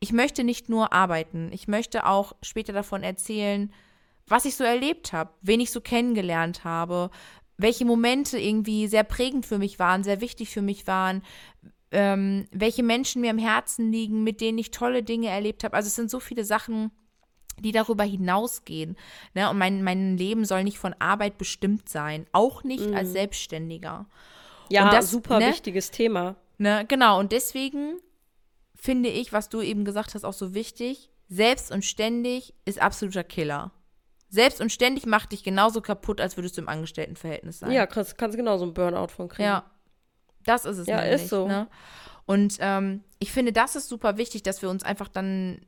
[0.00, 1.50] ich möchte nicht nur arbeiten.
[1.52, 3.72] Ich möchte auch später davon erzählen,
[4.26, 7.10] was ich so erlebt habe, wen ich so kennengelernt habe,
[7.56, 11.22] welche Momente irgendwie sehr prägend für mich waren, sehr wichtig für mich waren,
[11.94, 15.76] ähm, welche Menschen mir am Herzen liegen, mit denen ich tolle Dinge erlebt habe.
[15.76, 16.90] Also es sind so viele Sachen,
[17.58, 18.96] die darüber hinausgehen.
[19.34, 19.48] Ne?
[19.48, 22.96] Und mein, mein Leben soll nicht von Arbeit bestimmt sein, auch nicht mhm.
[22.96, 24.06] als Selbstständiger.
[24.70, 25.48] Ja, das, super ne?
[25.48, 26.36] wichtiges Thema.
[26.58, 26.84] Ne?
[26.88, 28.00] Genau, und deswegen
[28.74, 33.24] finde ich, was du eben gesagt hast, auch so wichtig, selbst und ständig ist absoluter
[33.24, 33.72] Killer.
[34.28, 37.70] Selbst und ständig macht dich genauso kaputt, als würdest du im Angestelltenverhältnis sein.
[37.70, 39.46] Ja, kannst, kannst genauso einen Burnout von kriegen.
[39.46, 39.70] Ja,
[40.44, 41.48] das ist es Ja, nämlich, ist so.
[41.48, 41.66] Ne?
[42.26, 45.60] Und ähm, ich finde, das ist super wichtig, dass wir uns einfach dann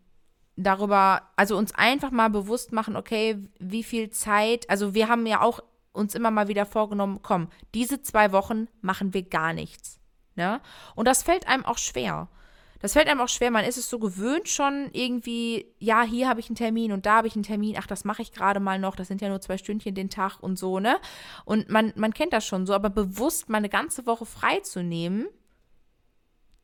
[0.57, 5.43] darüber, also uns einfach mal bewusst machen, okay, wie viel Zeit, also wir haben ja
[5.43, 5.61] auch
[5.93, 9.99] uns immer mal wieder vorgenommen, komm, diese zwei Wochen machen wir gar nichts.
[10.35, 10.61] Ne?
[10.95, 12.29] Und das fällt einem auch schwer.
[12.87, 13.51] Das fällt einem auch schwer.
[13.51, 17.17] Man ist es so gewöhnt schon irgendwie, ja, hier habe ich einen Termin und da
[17.17, 17.75] habe ich einen Termin.
[17.81, 18.95] Ach, das mache ich gerade mal noch.
[18.95, 21.01] Das sind ja nur zwei Stündchen den Tag und so, ne?
[21.45, 22.75] Und man, man kennt das schon so.
[22.75, 25.27] Aber bewusst mal eine ganze Woche frei zu nehmen,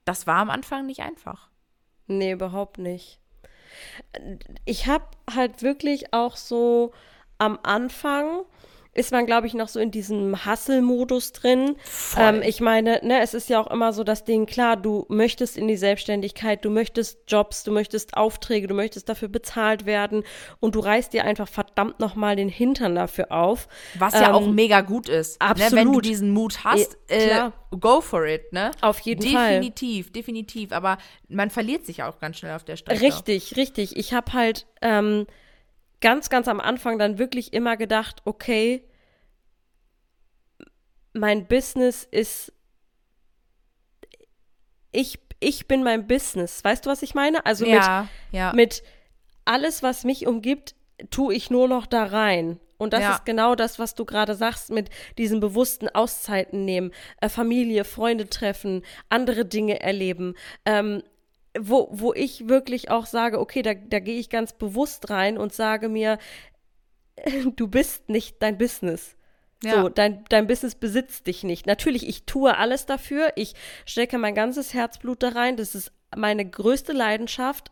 [0.05, 1.51] das war am Anfang nicht einfach.
[2.07, 3.19] Nee, überhaupt nicht.
[4.65, 6.93] Ich habe halt wirklich auch so
[7.39, 8.45] am Anfang
[8.95, 11.77] ist man, glaube ich, noch so in diesem Hustle-Modus drin.
[12.19, 15.57] Ähm, ich meine, ne, es ist ja auch immer so das Ding, klar, du möchtest
[15.57, 20.25] in die Selbstständigkeit, du möchtest Jobs, du möchtest Aufträge, du möchtest dafür bezahlt werden
[20.61, 23.67] und du reißt dir einfach verdammt nochmal den Hintern dafür auf.
[23.99, 25.41] Was ja auch ähm, mega gut ist.
[25.41, 25.73] Absolut.
[25.73, 28.73] Ne, wenn du diesen Mut hast, äh, go for it, ne?
[28.83, 29.53] Auf jeden definitiv, Fall.
[29.53, 30.73] Definitiv, definitiv.
[30.73, 33.01] Aber man verliert sich auch ganz schnell auf der Strecke.
[33.01, 33.97] Richtig, richtig.
[33.97, 35.27] Ich habe halt, ähm,
[36.03, 38.85] ganz, ganz am Anfang dann wirklich immer gedacht, okay,
[41.15, 42.53] mein Business ist,
[44.91, 46.63] ich, ich bin mein Business.
[46.63, 47.47] Weißt du, was ich meine?
[47.47, 48.53] Also ja, mit, ja.
[48.53, 48.83] mit
[49.45, 50.75] alles, was mich umgibt,
[51.11, 52.61] tue ich nur noch da rein.
[52.79, 53.13] Und das ja.
[53.15, 56.91] ist genau das, was du gerade sagst, mit diesen bewussten Auszeiten nehmen,
[57.21, 60.35] äh, Familie, Freunde treffen, andere Dinge erleben.
[60.65, 61.03] Ähm,
[61.59, 65.53] wo, wo ich wirklich auch sage, okay, da, da gehe ich ganz bewusst rein und
[65.53, 66.19] sage mir,
[67.57, 69.17] du bist nicht dein Business.
[69.63, 69.83] Ja.
[69.83, 71.67] So, dein, dein Business besitzt dich nicht.
[71.67, 73.33] Natürlich, ich tue alles dafür.
[73.37, 73.55] Ich
[73.87, 75.57] stecke mein ganzes Herzblut da rein.
[75.57, 77.71] Das ist meine größte Leidenschaft.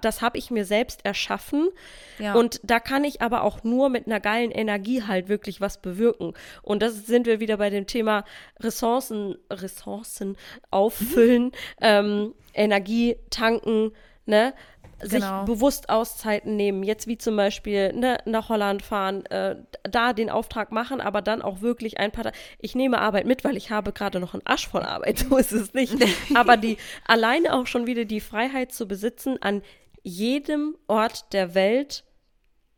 [0.00, 1.68] Das habe ich mir selbst erschaffen.
[2.18, 2.34] Ja.
[2.34, 6.34] Und da kann ich aber auch nur mit einer geilen Energie halt wirklich was bewirken.
[6.62, 8.24] Und das sind wir wieder bei dem Thema
[8.58, 10.36] Ressourcen, Ressourcen
[10.70, 11.52] auffüllen, mhm.
[11.80, 13.92] ähm, Energie tanken,
[14.26, 14.54] ne?
[15.02, 15.44] Sich genau.
[15.44, 20.72] bewusst Auszeiten nehmen, jetzt wie zum Beispiel ne, nach Holland fahren, äh, da den Auftrag
[20.72, 22.32] machen, aber dann auch wirklich ein paar.
[22.58, 25.52] Ich nehme Arbeit mit, weil ich habe gerade noch einen Arsch voll Arbeit, so ist
[25.52, 25.94] es nicht.
[26.34, 26.76] aber die
[27.06, 29.62] alleine auch schon wieder die Freiheit zu besitzen, an
[30.02, 32.04] jedem Ort der Welt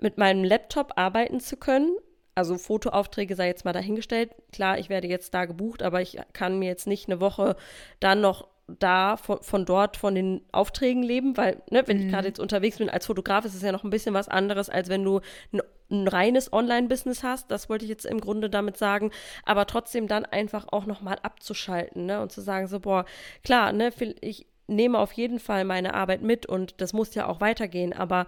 [0.00, 1.96] mit meinem Laptop arbeiten zu können.
[2.34, 4.30] Also Fotoaufträge sei jetzt mal dahingestellt.
[4.52, 7.56] Klar, ich werde jetzt da gebucht, aber ich kann mir jetzt nicht eine Woche
[8.00, 8.48] dann noch
[8.78, 12.04] da von, von dort von den Aufträgen leben, weil, ne, wenn mhm.
[12.04, 14.68] ich gerade jetzt unterwegs bin als Fotograf, ist es ja noch ein bisschen was anderes,
[14.68, 15.20] als wenn du
[15.52, 15.60] ein,
[15.90, 17.50] ein reines Online-Business hast.
[17.50, 19.10] Das wollte ich jetzt im Grunde damit sagen.
[19.44, 23.04] Aber trotzdem dann einfach auch nochmal abzuschalten, ne, und zu sagen, so, boah,
[23.42, 27.40] klar, ne, ich nehme auf jeden Fall meine Arbeit mit und das muss ja auch
[27.40, 28.26] weitergehen, aber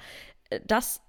[0.50, 1.00] äh, das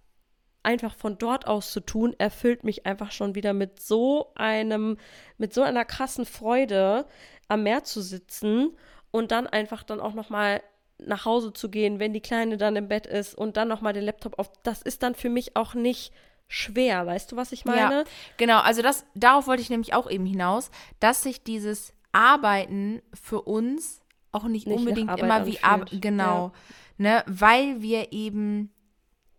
[0.64, 4.98] einfach von dort aus zu tun, erfüllt mich einfach schon wieder mit so einem,
[5.38, 7.06] mit so einer krassen Freude,
[7.48, 8.76] am Meer zu sitzen
[9.16, 10.61] und dann einfach dann auch noch mal
[10.97, 13.93] nach Hause zu gehen, wenn die Kleine dann im Bett ist und dann noch mal
[13.93, 14.51] den Laptop auf.
[14.63, 16.11] Das ist dann für mich auch nicht
[16.49, 17.99] schwer, weißt du, was ich meine?
[17.99, 18.03] Ja,
[18.36, 23.41] genau, also das darauf wollte ich nämlich auch eben hinaus, dass sich dieses Arbeiten für
[23.41, 24.01] uns
[24.34, 26.51] auch nicht, nicht unbedingt immer wie Arbeit, genau,
[26.97, 27.22] ja.
[27.24, 28.70] ne, weil wir eben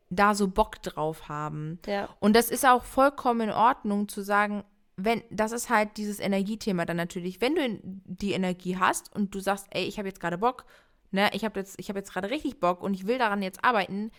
[0.09, 1.81] da so Bock drauf haben.
[1.87, 2.09] Ja.
[2.19, 4.65] Und das ist auch vollkommen in Ordnung zu sagen,
[4.97, 7.41] wenn, das ist halt dieses Energiethema dann natürlich.
[7.41, 10.65] Wenn du die Energie hast und du sagst, ey, ich habe jetzt gerade Bock,
[11.11, 13.63] ne, ich habe jetzt, ich habe jetzt gerade richtig Bock und ich will daran jetzt
[13.63, 14.11] arbeiten,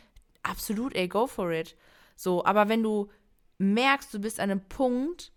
[0.43, 1.75] absolut, ey, go for it.
[2.15, 3.09] So, aber wenn du
[3.57, 5.31] merkst, du bist an einem Punkt,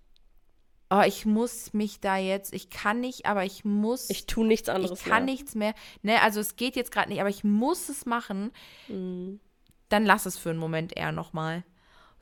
[0.90, 4.10] oh, ich muss mich da jetzt, ich kann nicht, aber ich muss.
[4.10, 5.34] Ich tue nichts anderes Ich kann mehr.
[5.34, 5.74] nichts mehr.
[6.02, 8.50] Ne, also es geht jetzt gerade nicht, aber ich muss es machen.
[8.88, 9.40] Mhm.
[9.88, 11.64] Dann lass es für einen Moment eher nochmal.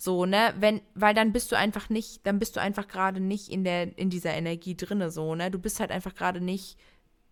[0.00, 3.48] So, ne, wenn, weil dann bist du einfach nicht, dann bist du einfach gerade nicht
[3.48, 5.50] in der, in dieser Energie drinne, so, ne?
[5.50, 6.78] Du bist halt einfach gerade nicht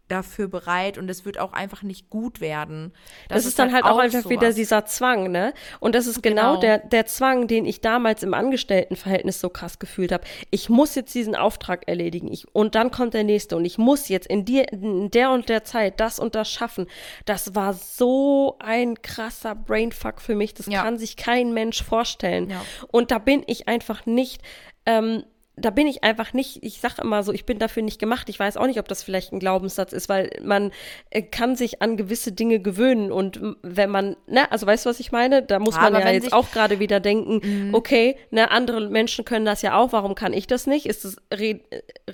[0.09, 2.92] dafür bereit und es wird auch einfach nicht gut werden.
[3.28, 4.30] Das, ist dann halt auch einfach sowas.
[4.30, 5.52] wieder dieser Zwang, ne?
[5.80, 6.61] Und das ist genau, Genau.
[6.61, 10.24] der, der Zwang, den ich damals im Angestelltenverhältnis so krass gefühlt habe.
[10.50, 12.30] Ich muss jetzt diesen Auftrag erledigen.
[12.32, 15.48] Ich, und dann kommt der nächste und ich muss jetzt in, dir, in der und
[15.48, 16.86] der Zeit das und das schaffen.
[17.24, 20.54] Das war so ein krasser Brainfuck für mich.
[20.54, 20.82] Das Ja.
[20.82, 22.50] kann sich kein Mensch vorstellen.
[22.50, 22.64] Ja.
[22.92, 24.40] Und da bin ich einfach nicht.
[24.86, 25.24] Ähm,
[25.59, 28.28] da bin ich einfach nicht, ich sage immer so, ich bin dafür nicht gemacht.
[28.28, 30.70] Ich weiß auch nicht, ob das vielleicht ein Glaubenssatz ist, weil man
[31.11, 35.00] äh, kann sich an gewisse Dinge gewöhnen und wenn man, ne, also weißt du, was
[35.00, 35.42] ich meine?
[35.42, 36.38] Da muss man Aber ja wenn jetzt sich- Mhm.
[36.38, 40.46] auch gerade wieder denken, okay, ne, andere Menschen können das ja auch, warum kann ich
[40.46, 40.84] das nicht?
[40.84, 41.62] Ist das, red,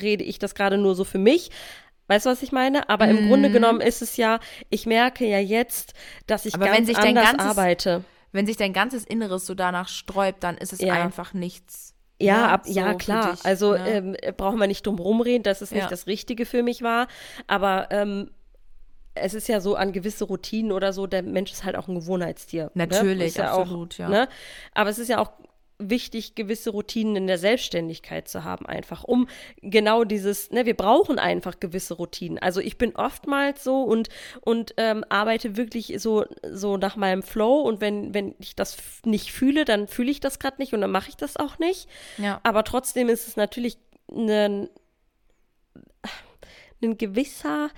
[0.00, 1.50] rede ich das gerade nur so für mich?
[2.06, 2.88] Weißt du, was ich meine?
[2.90, 3.52] Aber im Grunde Mhm.
[3.54, 4.38] genommen ist es ja,
[4.70, 5.94] ich merke ja jetzt,
[6.28, 8.04] dass ich Aber wenn ganz sich dein anders ganzes- arbeite.
[8.30, 10.94] Wenn sich dein ganzes Inneres so danach sträubt, dann ist es Ja.
[10.94, 11.91] einfach nichts.
[12.22, 13.32] Ja, ne, ab, so ja klar.
[13.32, 13.88] dich, also ne?
[13.88, 15.88] ähm, brauchen wir nicht drum rumreden, dass es nicht Ja.
[15.88, 17.08] das Richtige für mich war.
[17.46, 18.30] Aber ähm,
[19.14, 21.94] es ist ja so an gewisse Routinen oder so, der Mensch ist halt auch ein
[21.94, 22.70] Gewohnheitstier.
[22.74, 23.44] Natürlich, ne?
[23.44, 24.08] Ja absolut, auch, ja.
[24.08, 24.28] Ne?
[24.74, 25.32] Aber es ist ja auch
[25.90, 29.28] wichtig, gewisse Routinen in der Selbstständigkeit zu haben, einfach um
[29.60, 32.38] genau dieses, ne, wir brauchen einfach gewisse Routinen.
[32.38, 34.08] Also ich bin oftmals so und,
[34.40, 39.32] und ähm, arbeite wirklich so, so nach meinem Flow und wenn, wenn ich das nicht
[39.32, 41.88] fühle, dann fühle ich das gerade nicht und dann mache ich das auch nicht.
[42.18, 42.40] Ja.
[42.42, 43.78] Aber trotzdem ist es natürlich
[44.10, 44.68] ein,
[46.82, 47.70] ein gewisser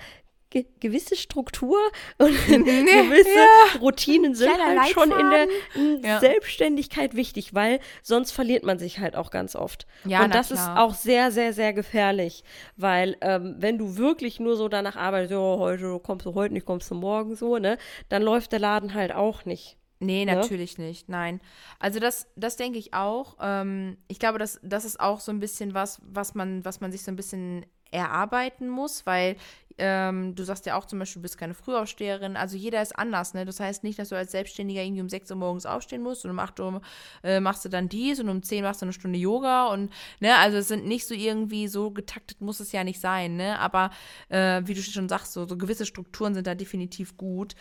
[0.54, 1.78] ge gewisse Struktur
[2.18, 6.00] und gewisse Routinen sind Kleiner halt schon in der Leitfaden.
[6.00, 6.20] mm, Ja.
[6.20, 9.86] Selbstständigkeit wichtig, weil sonst verliert man sich halt auch ganz oft.
[10.04, 10.58] Ja, und das klar.
[10.74, 12.44] ist auch sehr, sehr, sehr gefährlich,
[12.76, 16.66] weil ähm, wenn du wirklich nur so danach arbeitest, oh, heute kommst du heute nicht,
[16.66, 17.76] kommst du morgen so, ne,
[18.08, 19.76] dann läuft der Laden halt auch nicht.
[20.00, 20.34] Nee, Ne?
[20.34, 21.08] natürlich nicht.
[21.08, 21.40] Nein.
[21.78, 23.36] Also das, das denke ich auch.
[23.40, 26.92] Ähm, ich glaube, das, das ist auch so ein bisschen was, was man, was man
[26.92, 29.36] sich so ein bisschen erarbeiten muss, weil
[29.78, 32.36] ähm, du sagst ja auch zum Beispiel, du bist keine Frühaufsteherin.
[32.36, 33.44] Also jeder ist anders, ne?
[33.44, 36.30] Das heißt nicht, dass du als Selbstständiger irgendwie um 6 Uhr morgens aufstehen musst und
[36.30, 36.80] um 8 Uhr
[37.22, 40.36] äh, machst du dann dies und um 10 machst du eine Stunde Yoga und, ne,
[40.36, 43.58] also es sind nicht so irgendwie so getaktet, muss es ja nicht sein, ne?
[43.58, 43.90] Aber
[44.28, 47.54] äh, wie du schon sagst, so, so gewisse Strukturen sind da definitiv gut.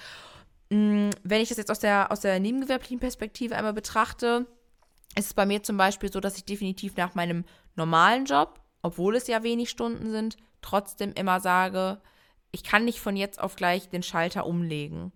[0.70, 4.46] Mm, Wenn ich das jetzt aus der, aus der nebengewerblichen Perspektive einmal betrachte,
[5.16, 7.46] ist es bei mir zum Beispiel so, dass ich definitiv nach meinem
[7.76, 12.00] normalen Job, obwohl es ja wenig Stunden sind, trotzdem immer sage,
[12.52, 15.12] ich kann nicht von jetzt auf gleich den Schalter umlegen.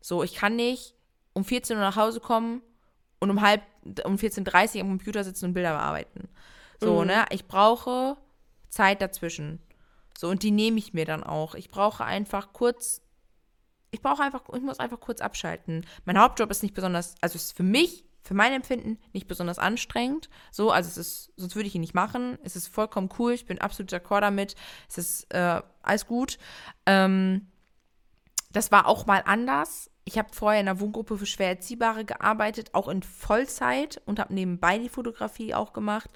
[0.00, 0.94] So, ich kann nicht
[1.34, 2.62] um 14 Uhr nach Hause kommen
[3.20, 3.62] und um halb,
[4.04, 6.28] um 14.30 Uhr am Computer sitzen und Bilder bearbeiten.
[6.80, 7.26] So, ne?
[7.30, 8.16] Ich brauche
[8.70, 9.60] Zeit dazwischen.
[10.16, 11.54] So, und die nehme ich mir dann auch.
[11.54, 13.02] Ich brauche einfach kurz
[13.90, 15.86] ich brauche einfach, ich muss einfach kurz abschalten.
[16.04, 20.28] Mein Hauptjob ist nicht besonders, also ist für mich, für mein Empfinden nicht besonders anstrengend.
[20.50, 22.38] So, also es ist, sonst würde ich ihn nicht machen.
[22.44, 23.32] Es ist vollkommen cool.
[23.32, 24.54] Ich bin absolut d'accord damit.
[24.86, 26.38] Es ist äh, alles gut.
[26.84, 27.46] Ähm,
[28.52, 29.90] das war auch mal anders.
[30.04, 34.34] Ich habe vorher in einer Wohngruppe für schwer Erziehbare gearbeitet, auch in Vollzeit und habe
[34.34, 36.10] nebenbei die Fotografie auch gemacht.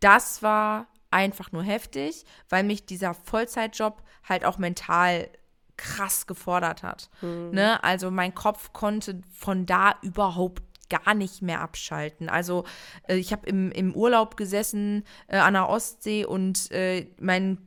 [0.00, 5.30] Das war einfach nur heftig, weil mich dieser Vollzeitjob halt auch mental
[5.76, 7.08] krass gefordert hat.
[7.52, 7.84] Ne?
[7.84, 12.28] Also mein Kopf konnte von da überhaupt gar nicht mehr abschalten.
[12.28, 12.64] Also
[13.08, 17.58] äh, ich habe im, im Urlaub gesessen äh, an der Ostsee und äh, mein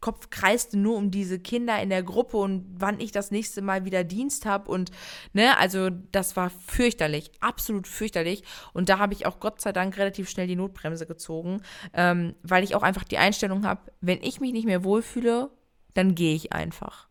[0.00, 3.84] Kopf kreiste nur um diese Kinder in der Gruppe und wann ich das nächste Mal
[3.86, 4.90] wieder Dienst habe und
[5.32, 9.96] ne, also das war fürchterlich, absolut fürchterlich und da habe ich auch Gott sei Dank
[9.96, 11.62] relativ schnell die Notbremse gezogen,
[11.94, 15.50] ähm, weil ich auch einfach die Einstellung habe, wenn ich mich nicht mehr wohlfühle,
[15.94, 17.08] dann gehe ich einfach.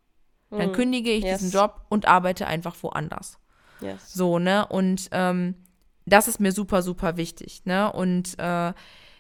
[0.52, 1.40] Dann kündige ich Yes.
[1.40, 3.40] diesen Job und arbeite einfach woanders.
[3.82, 4.14] Yes.
[4.14, 4.66] So, ne?
[4.68, 5.56] Und ähm,
[6.06, 7.92] das ist mir super, super wichtig, ne?
[7.92, 8.74] Und äh,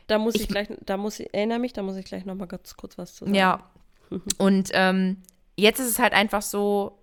[0.08, 2.36] Da muss ich, Ich- gleich, da muss ich, erinnere mich, da muss ich gleich noch
[2.36, 3.36] mal ganz kurz was zu sagen.
[3.36, 3.64] ja.
[4.38, 5.24] Und ähm,
[5.58, 7.00] jetzt ist es halt einfach so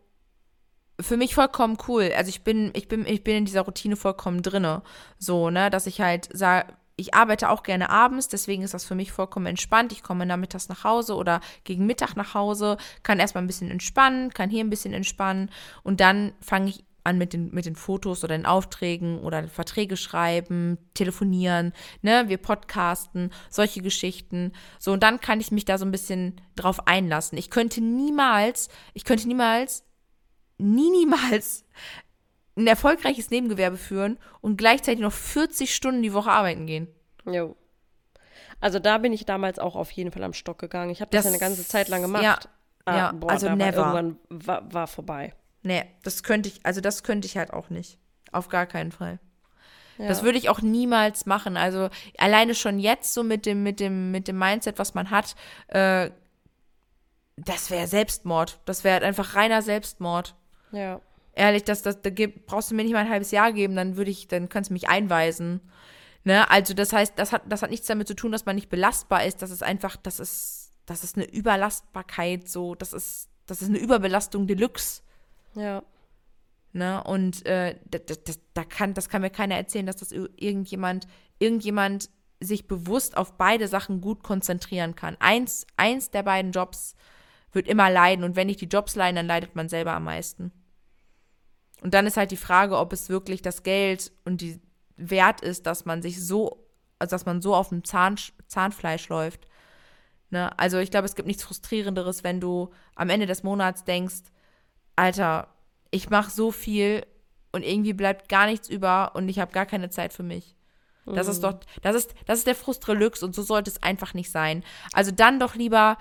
[1.00, 2.12] für mich vollkommen cool.
[2.16, 4.82] Also ich bin, ich bin, ich bin in dieser Routine vollkommen drinne.
[5.18, 8.94] So, ne, dass ich halt sage, ich arbeite auch gerne abends, deswegen ist das für
[8.94, 9.90] mich vollkommen entspannt.
[9.90, 14.30] Ich komme nachmittags nach Hause oder gegen Mittag nach Hause, kann erstmal ein bisschen entspannen,
[14.30, 15.50] kann hier ein bisschen entspannen
[15.82, 19.96] und dann fange ich an mit den, mit den Fotos oder den Aufträgen oder Verträge
[19.96, 21.72] schreiben, telefonieren,
[22.02, 24.52] ne, wir podcasten, solche Geschichten.
[24.78, 27.38] So, und dann kann ich mich da so ein bisschen drauf einlassen.
[27.38, 29.84] Ich könnte niemals, ich könnte niemals,
[30.58, 31.64] nie, niemals
[32.56, 36.88] ein erfolgreiches Nebengewerbe führen und gleichzeitig noch 40 Stunden die Woche arbeiten gehen.
[37.24, 37.56] Jo.
[38.60, 40.90] Also da bin ich damals auch auf jeden Fall am Stock gegangen.
[40.90, 42.22] Ich habe das, das, eine ganze Zeit lang gemacht.
[42.22, 42.38] Ja,
[42.84, 43.78] ah, ja boah, also never.
[43.78, 45.34] War irgendwann war, war vorbei.
[45.62, 47.98] Nee, das könnte ich, also das könnte ich halt auch nicht.
[48.32, 49.18] Auf gar keinen Fall.
[49.98, 50.08] Ja.
[50.08, 51.56] Das würde ich auch niemals machen.
[51.56, 51.88] Also
[52.18, 55.36] alleine schon jetzt so mit dem, mit dem, mit dem Mindset, was man hat,
[55.68, 56.10] äh,
[57.36, 58.60] das wäre Selbstmord.
[58.64, 60.34] Das wäre halt einfach reiner Selbstmord.
[60.72, 61.00] Ja.
[61.34, 62.10] Ehrlich, das, das, da
[62.46, 64.74] brauchst du mir nicht mal ein halbes Jahr geben, dann würde ich, dann kannst du
[64.74, 65.60] mich einweisen.
[66.24, 66.48] Ne?
[66.50, 69.24] Also das heißt, das hat, das hat nichts damit zu tun, dass man nicht belastbar
[69.24, 69.40] ist.
[69.40, 73.78] Das ist einfach, das ist, das ist eine Überlastbarkeit, so, das ist, das ist eine
[73.78, 75.02] Überbelastung Deluxe.
[75.54, 75.82] Ja.
[76.72, 77.02] Ne?
[77.04, 81.06] Und äh, das, das, da kann, das kann mir keiner erzählen, dass das irgendjemand,
[81.38, 82.08] irgendjemand
[82.40, 85.16] sich bewusst auf beide Sachen gut konzentrieren kann.
[85.20, 86.94] Eins, eins der beiden Jobs
[87.52, 90.52] wird immer leiden und wenn nicht die Jobs leiden, dann leidet man selber am meisten.
[91.82, 94.60] Und dann ist halt die Frage, ob es wirklich das Geld und die
[94.96, 96.66] wert ist, dass man sich so,
[96.98, 99.46] also dass man so auf dem Zahn, Zahnfleisch läuft.
[100.30, 100.56] Ne?
[100.58, 104.22] Also ich glaube, es gibt nichts Frustrierenderes, wenn du am Ende des Monats denkst,
[104.96, 105.48] Alter,
[105.90, 107.06] ich mache so viel
[107.52, 110.56] und irgendwie bleibt gar nichts über und ich habe gar keine Zeit für mich.
[111.04, 111.42] Das ist mhm.
[111.42, 114.62] doch, das ist, das ist der Frust Relux und so sollte es einfach nicht sein.
[114.92, 115.98] Also dann doch lieber,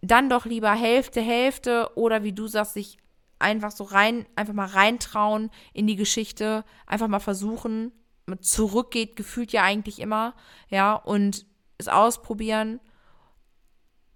[0.00, 2.98] dann doch lieber Hälfte, Hälfte oder wie du sagst, sich
[3.38, 7.92] einfach so rein, einfach mal reintrauen in die Geschichte, einfach mal versuchen.
[8.40, 10.34] Zurückgeht gefühlt ja eigentlich immer,
[10.68, 11.44] ja, und
[11.76, 12.80] es ausprobieren.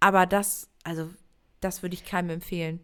[0.01, 1.11] Aber das, also,
[1.61, 2.81] das würde ich keinem empfehlen.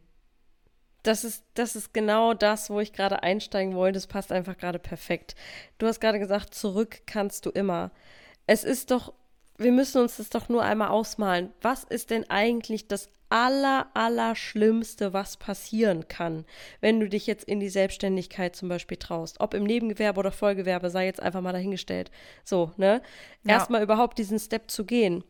[1.04, 3.98] Das ist, das ist genau das, wo ich gerade einsteigen wollte.
[3.98, 5.36] Das passt einfach gerade perfekt.
[5.78, 7.92] Du hast gerade gesagt, zurück kannst du immer.
[8.46, 9.12] Es ist doch,
[9.56, 11.52] wir müssen uns das doch nur einmal ausmalen.
[11.60, 16.44] Was ist denn eigentlich das aller, aller Schlimmste, was passieren kann,
[16.80, 19.40] wenn du dich jetzt in die Selbstständigkeit zum Beispiel traust.
[19.40, 22.10] Ob im Nebengewerbe oder Vollgewerbe, sei jetzt einfach mal dahingestellt.
[22.44, 23.02] So, ne?
[23.42, 23.54] Ja.
[23.54, 25.24] Erstmal überhaupt diesen Step zu gehen.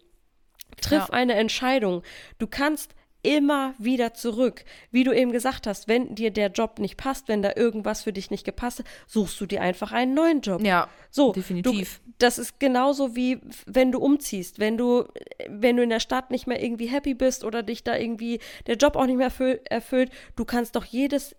[0.81, 1.15] Triff ja.
[1.15, 2.03] eine Entscheidung.
[2.39, 2.95] Du kannst
[3.25, 4.65] immer wieder zurück.
[4.91, 8.13] Wie du eben gesagt hast, wenn dir der Job nicht passt, wenn da irgendwas für
[8.13, 10.63] dich nicht gepasst hat, suchst du dir einfach einen neuen Job.
[10.63, 12.01] Ja, so, definitiv.
[12.05, 15.05] Du, das ist genauso wie wenn du umziehst, wenn du
[15.49, 18.77] wenn du in der Stadt nicht mehr irgendwie happy bist oder dich da irgendwie der
[18.77, 21.35] Job auch nicht mehr erfüll, erfüllt, du kannst doch jedes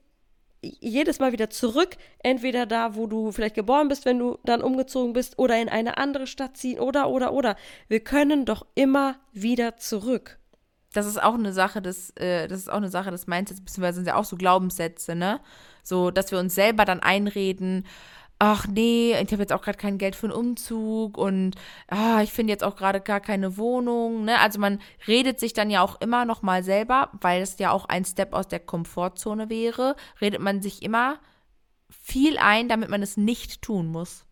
[0.61, 5.13] jedes Mal wieder zurück, entweder da, wo du vielleicht geboren bist, wenn du dann umgezogen
[5.13, 7.55] bist, oder in eine andere Stadt ziehen, oder, oder, oder.
[7.87, 10.39] Wir können doch immer wieder zurück
[10.95, 13.97] das ist auch eine Sache des, äh, das ist auch eine Sache des Mindsets, beziehungsweise
[13.97, 15.39] sind ja auch so Glaubenssätze, ne?
[15.83, 17.85] So, dass wir uns selber dann einreden,
[18.39, 21.55] ach nee, ich habe jetzt auch gerade kein Geld für einen Umzug und
[21.87, 24.39] ah, ich finde jetzt auch gerade gar keine Wohnung, ne?
[24.39, 27.85] Also man redet sich dann ja auch immer noch mal selber, weil es ja auch
[27.85, 31.19] ein Step aus der Komfortzone wäre, redet man sich immer
[31.89, 34.25] viel ein, damit man es nicht tun muss.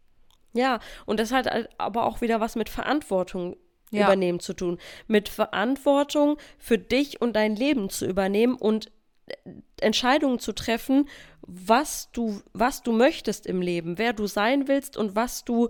[0.53, 1.47] Ja, und das hat
[1.79, 3.57] aber auch wieder was mit Verantwortung
[3.93, 4.05] ja.
[4.05, 4.77] übernehmen zu tun.
[5.07, 8.91] Mit Verantwortung für dich und dein Leben zu übernehmen und
[9.27, 9.35] äh,
[9.79, 11.07] Entscheidungen zu treffen,
[11.41, 15.69] was du, was du möchtest im Leben, wer du sein willst und was du,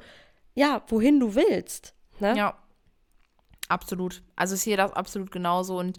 [0.55, 1.93] ja, wohin du willst.
[2.19, 2.35] Ne?
[2.37, 2.57] Ja,
[3.69, 4.21] absolut.
[4.35, 5.97] Also ich sehe das absolut genauso und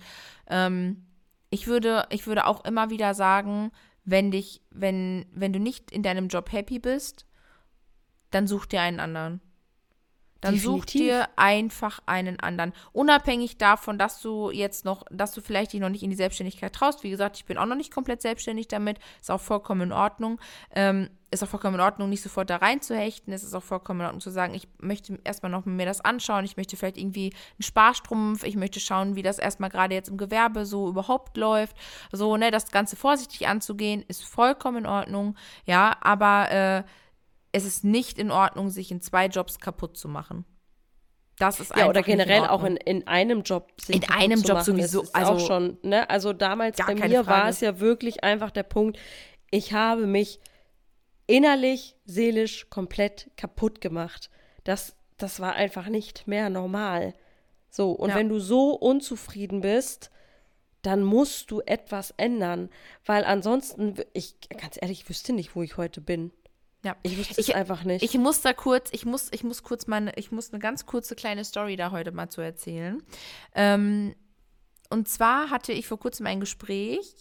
[0.48, 1.06] ähm,
[1.50, 3.70] ich würde, ich würde auch immer wieder sagen,
[4.04, 7.26] wenn dich, wenn, wenn du nicht in deinem Job happy bist,
[8.30, 9.40] dann such dir einen anderen.
[10.44, 10.82] Dann Definitiv.
[10.82, 12.74] such dir einfach einen anderen.
[12.92, 16.70] Unabhängig davon, dass du jetzt noch, dass du vielleicht dich noch nicht in die Selbstständigkeit
[16.74, 17.02] traust.
[17.02, 18.98] Wie gesagt, ich bin auch noch nicht komplett selbstständig damit.
[19.22, 20.38] Ist auch vollkommen in Ordnung.
[20.74, 23.32] Ähm, ist auch vollkommen in Ordnung, nicht sofort da reinzuhechten.
[23.32, 26.44] Es ist auch vollkommen in Ordnung zu sagen, ich möchte erstmal noch mir das anschauen.
[26.44, 28.44] Ich möchte vielleicht irgendwie einen Sparstrumpf.
[28.44, 31.74] Ich möchte schauen, wie das erstmal gerade jetzt im Gewerbe so überhaupt läuft.
[32.12, 35.36] So, ne, das Ganze vorsichtig anzugehen, ist vollkommen in Ordnung.
[35.64, 36.82] Ja, aber äh,
[37.54, 40.44] es ist nicht in Ordnung, sich in zwei Jobs kaputt zu machen.
[41.38, 44.64] Das ist ja oder generell auch in, in einem Job sich in einem Job machen.
[44.64, 48.52] sowieso ist also auch schon ne also damals bei mir war es ja wirklich einfach
[48.52, 49.00] der Punkt
[49.50, 50.38] ich habe mich
[51.26, 54.30] innerlich seelisch komplett kaputt gemacht
[54.62, 57.14] das das war einfach nicht mehr normal
[57.68, 58.14] so und ja.
[58.14, 60.12] wenn du so unzufrieden bist
[60.82, 62.70] dann musst du etwas ändern
[63.04, 66.30] weil ansonsten ich ganz ehrlich wüsste nicht wo ich heute bin
[66.84, 68.02] ja, ich wusste es einfach nicht.
[68.02, 71.16] Ich muss da kurz, ich muss, ich muss kurz meine, ich muss eine ganz kurze
[71.16, 73.02] kleine Story da heute mal zu erzählen.
[73.54, 74.14] Ähm,
[74.90, 77.16] und zwar hatte ich vor kurzem ein Gespräch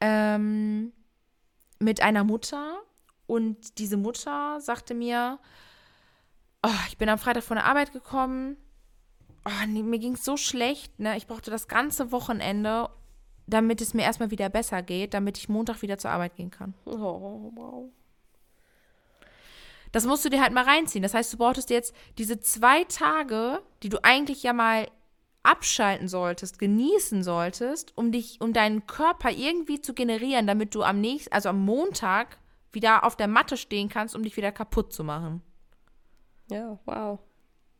[0.00, 0.92] ähm,
[1.78, 2.80] mit einer Mutter
[3.26, 5.38] und diese Mutter sagte mir,
[6.64, 8.56] oh, ich bin am Freitag von der Arbeit gekommen,
[9.44, 11.16] oh, nee, mir ging es so schlecht, ne?
[11.16, 12.88] Ich brauchte das ganze Wochenende,
[13.46, 16.74] damit es mir erstmal wieder besser geht, damit ich Montag wieder zur Arbeit gehen kann.
[16.84, 17.92] Oh, wow.
[19.94, 21.04] Das musst du dir halt mal reinziehen.
[21.04, 24.88] Das heißt, du brauchtest jetzt diese zwei Tage, die du eigentlich ja mal
[25.44, 31.00] abschalten solltest, genießen solltest, um dich, um deinen Körper irgendwie zu generieren, damit du am
[31.00, 32.38] nächsten, also am Montag
[32.72, 35.42] wieder auf der Matte stehen kannst, um dich wieder kaputt zu machen.
[36.50, 37.20] Ja, wow.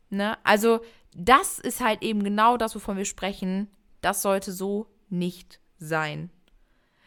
[0.09, 0.37] Ne?
[0.45, 0.79] Also,
[1.13, 3.69] das ist halt eben genau das, wovon wir sprechen.
[3.99, 6.31] Das sollte so nicht sein.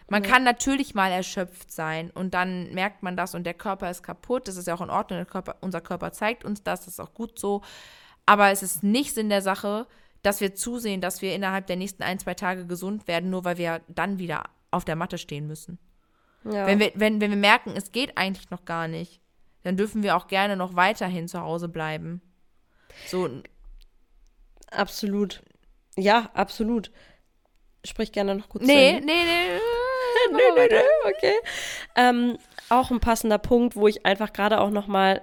[0.09, 0.31] Man ja.
[0.31, 4.49] kann natürlich mal erschöpft sein und dann merkt man das und der Körper ist kaputt.
[4.49, 5.27] Das ist ja auch in Ordnung.
[5.27, 7.63] Körper, unser Körper zeigt uns das, das ist auch gut so.
[8.25, 9.87] Aber es ist nicht Sinn der Sache,
[10.23, 13.59] dass wir zusehen, dass wir innerhalb der nächsten ein, zwei Tage gesund werden, nur weil
[13.59, 15.79] wir dann wieder auf der Matte stehen müssen.
[16.45, 16.67] Ja.
[16.67, 19.21] Wenn, wir, wenn, wenn wir merken, es geht eigentlich noch gar nicht,
[19.63, 22.23] dann dürfen wir auch gerne noch weiterhin zu Hause bleiben.
[23.07, 23.29] So.
[24.71, 25.43] Absolut.
[25.97, 26.91] Ja, absolut.
[27.85, 28.65] Sprich gerne noch kurz.
[28.65, 29.61] Nee, nee, nee.
[30.31, 31.35] Nö, nö, nö, okay.
[31.97, 35.23] Ähm, auch ein passender Punkt, wo ich einfach gerade auch noch mal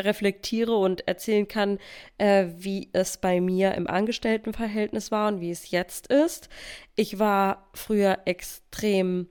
[0.00, 1.78] reflektiere und erzählen kann,
[2.18, 6.48] äh, wie es bei mir im Angestelltenverhältnis war und wie es jetzt ist.
[6.96, 9.28] Ich war früher extrem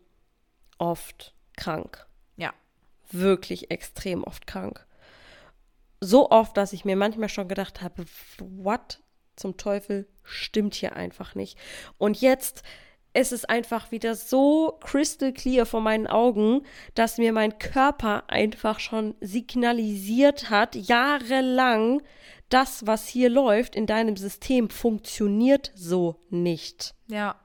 [0.78, 2.08] oft krank.
[2.38, 2.54] Ja.
[3.12, 4.86] Wirklich extrem oft krank.
[6.00, 8.06] So oft, dass ich mir manchmal schon gedacht habe,
[8.40, 9.00] what
[9.36, 11.58] zum Teufel stimmt hier einfach nicht.
[11.98, 12.64] Und jetzt
[13.14, 16.64] es ist einfach wieder so crystal clear vor meinen Augen,
[16.96, 22.02] dass mir mein Körper einfach schon signalisiert hat, jahrelang,
[22.50, 26.96] das, was hier läuft in deinem System, funktioniert so nicht.
[27.08, 27.36] Ja.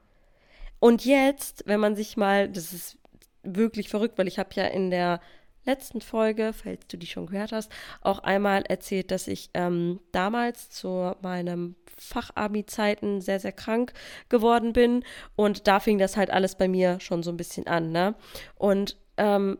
[0.79, 2.97] Und jetzt, wenn man sich mal, das ist
[3.43, 5.19] wirklich verrückt, weil ich habe ja in der
[5.65, 10.69] letzten Folge, falls du die schon gehört hast, auch einmal erzählt, dass ich ähm, damals
[10.69, 13.93] zu meinem Fachabi-Zeiten sehr, sehr krank
[14.29, 15.03] geworden bin.
[15.35, 18.15] Und da fing das halt alles bei mir schon so ein bisschen an, ne?
[18.55, 19.57] Und ähm,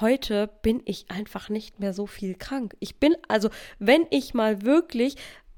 [0.00, 2.74] heute bin ich einfach nicht mehr so viel krank.
[2.80, 5.16] Ich bin, also, wenn ich mal wirklich,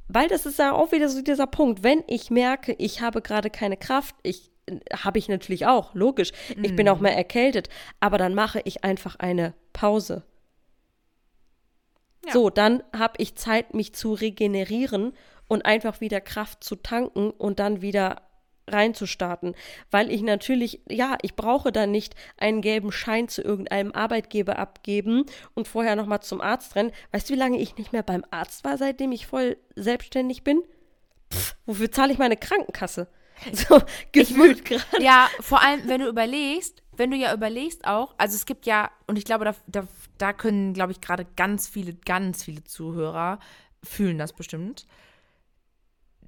[0.08, 3.50] weil das ist ja auch wieder so dieser Punkt, wenn ich merke, ich habe gerade
[3.50, 4.50] keine Kraft, ich
[4.92, 6.32] habe ich natürlich auch, logisch.
[6.62, 6.76] Ich mm.
[6.76, 7.02] bin auch mhm.
[7.04, 7.68] mehr erkältet,
[8.00, 10.24] aber dann mache ich einfach eine Pause.
[12.26, 12.32] Ja.
[12.32, 15.12] So, dann habe ich Zeit, mich zu regenerieren
[15.48, 18.22] und einfach wieder Kraft zu tanken und dann wieder
[18.66, 19.54] reinzustarten,
[19.90, 25.26] weil ich natürlich, ja, ich brauche dann nicht einen gelben Schein zu irgendeinem Arbeitgeber abgeben
[25.54, 26.92] und vorher nochmal zum Arzt rennen.
[27.12, 30.62] Weißt du, wie lange ich nicht mehr beim Arzt war, seitdem ich voll selbstständig bin?
[31.30, 33.08] Pff, wofür zahle ich meine Krankenkasse?
[33.52, 33.80] So,
[34.12, 35.02] gefühlt gerade.
[35.02, 38.90] Ja, vor allem, wenn du überlegst, wenn du ja überlegst auch, also es gibt ja,
[39.06, 43.38] und ich glaube, da, da, da können, glaube ich, gerade ganz viele, ganz viele Zuhörer
[43.82, 44.86] fühlen das bestimmt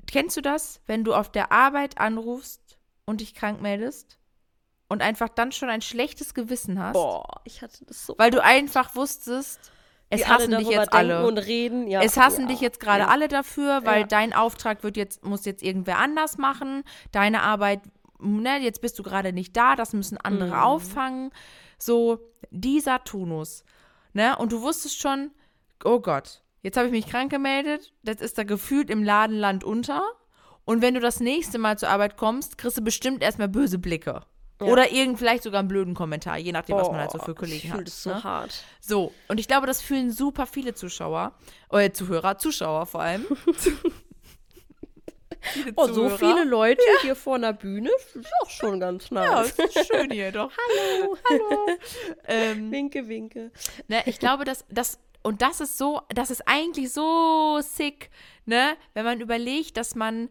[0.07, 4.19] Kennst du das, wenn du auf der Arbeit anrufst und dich krank meldest
[4.89, 6.95] und einfach dann schon ein schlechtes Gewissen hast?
[6.95, 8.15] Boah, ich hatte das so.
[8.17, 9.73] Weil du einfach wusstest,
[10.11, 11.27] es hassen dich jetzt alle.
[11.27, 11.89] Und reden.
[11.89, 13.09] Ja, es hassen ja, dich jetzt gerade ja.
[13.09, 16.85] alle dafür, weil dein Auftrag wird jetzt, muss jetzt irgendwer anders machen.
[17.13, 17.81] Deine Arbeit,
[18.21, 20.63] ne, jetzt bist du gerade nicht da, das müssen andere mhm.
[20.63, 21.31] auffangen.
[21.79, 23.65] So, dieser Tunus.
[24.13, 24.37] Ne?
[24.39, 25.33] Und du wusstest schon,
[25.85, 27.93] oh Gott, Jetzt habe ich mich krank gemeldet.
[28.03, 30.03] Das ist da gefühlt im Ladenland unter.
[30.65, 34.23] Und wenn du das nächste Mal zur Arbeit kommst, kriegst du bestimmt erstmal böse Blicke.
[34.61, 34.69] Ja.
[34.69, 37.35] Oder irgend vielleicht sogar einen blöden Kommentar, je nachdem, oh, was man halt so für
[37.35, 37.87] Kollegen hat.
[37.87, 38.25] Das so ne?
[38.25, 38.65] hart.
[38.81, 41.33] So, und ich glaube, das fühlen super viele Zuschauer,
[41.71, 43.27] äh, Zuhörer, Zuschauer vor allem.
[45.77, 47.03] oh, so viele Leute ja.
[47.03, 49.55] hier vor einer Bühne, ist auch schon ganz nice.
[49.59, 50.51] Ja, ist schön hier doch.
[51.01, 51.79] hallo, hallo.
[52.27, 53.51] ähm, winke, winke.
[53.89, 58.11] Ne, ich glaube, dass das und das ist so, das ist eigentlich so sick,
[58.45, 58.77] ne?
[58.95, 60.31] Wenn man überlegt, dass man,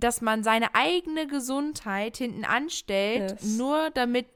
[0.00, 3.56] dass man seine eigene Gesundheit hinten anstellt, yes.
[3.56, 4.26] nur damit,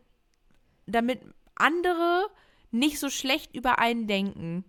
[0.86, 1.20] damit
[1.54, 2.26] andere
[2.70, 4.64] nicht so schlecht über einen denken.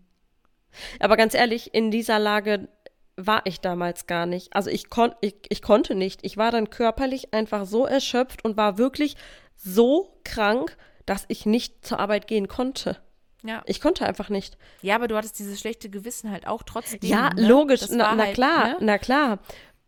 [1.00, 2.68] Aber ganz ehrlich, in dieser Lage
[3.16, 4.56] war ich damals gar nicht.
[4.56, 6.22] Also ich, kon ich, ich konnte nicht.
[6.24, 9.16] Ich war dann körperlich einfach so erschöpft und war wirklich
[9.56, 10.76] so krank,
[11.06, 12.98] dass ich nicht zur Arbeit gehen konnte.
[13.44, 13.62] Ja.
[13.66, 14.58] Ich konnte einfach nicht.
[14.82, 17.00] Ja, aber du hattest dieses schlechte Gewissen halt auch trotzdem.
[17.04, 17.46] Ja, ne?
[17.46, 17.82] logisch.
[17.90, 18.78] Na, na, halt, klar, ne?
[18.80, 19.40] na klar.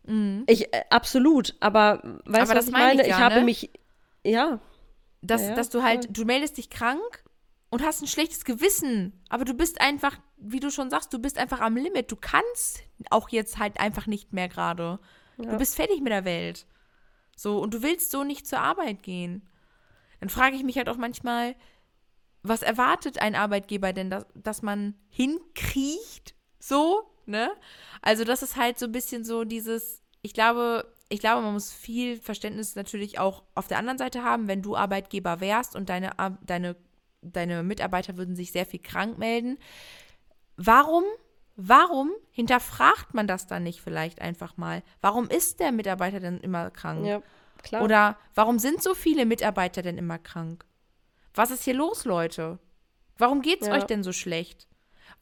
[0.06, 0.44] Mhm.
[0.46, 1.54] Ich, äh, absolut.
[1.60, 3.02] Aber weißt du, was ich meine?
[3.02, 3.44] Ich, ja, ich habe ne?
[3.44, 3.70] mich,
[4.24, 4.60] ja.
[5.22, 7.24] Dass, ja, dass du halt, du meldest dich krank
[7.70, 9.12] und hast ein schlechtes Gewissen.
[9.28, 12.12] Aber du bist einfach, wie du schon sagst, du bist einfach am Limit.
[12.12, 12.80] Du kannst
[13.10, 14.98] auch jetzt halt einfach nicht mehr gerade.
[15.36, 16.66] Du bist fertig mit der Welt.
[17.36, 19.46] So, und du willst so nicht zur Arbeit gehen.
[20.20, 21.54] Dann frage ich mich halt auch manchmal,
[22.42, 26.34] was erwartet ein Arbeitgeber denn, dass, dass man hinkriecht?
[26.58, 27.50] So, ne?
[28.02, 31.72] Also, das ist halt so ein bisschen so dieses, ich glaube, ich glaube, man muss
[31.72, 36.12] viel Verständnis natürlich auch auf der anderen Seite haben, wenn du Arbeitgeber wärst und deine,
[36.44, 36.76] deine,
[37.22, 39.58] deine Mitarbeiter würden sich sehr viel krank melden.
[40.56, 41.04] warum,
[41.56, 44.82] warum hinterfragt man das dann nicht vielleicht einfach mal?
[45.00, 47.06] Warum ist der Mitarbeiter denn immer krank?
[47.06, 47.22] Ja,
[47.62, 47.82] klar.
[47.82, 50.64] Oder warum sind so viele Mitarbeiter denn immer krank?
[51.34, 52.58] Was ist hier los, Leute?
[53.18, 53.74] Warum geht's Ja.
[53.74, 54.66] euch denn so schlecht?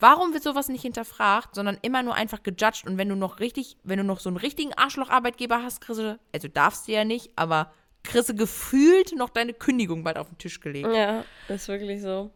[0.01, 2.87] Warum wird sowas nicht hinterfragt, sondern immer nur einfach gejudged?
[2.87, 6.49] Und wenn du noch richtig, wenn du noch so einen richtigen Arschloch-Arbeitgeber hast, Chrisse, also
[6.49, 7.73] darfst du ja nicht, aber
[8.03, 10.89] Chrisse gefühlt noch deine Kündigung bald auf den Tisch gelegt.
[10.95, 12.31] Ja, ist wirklich so.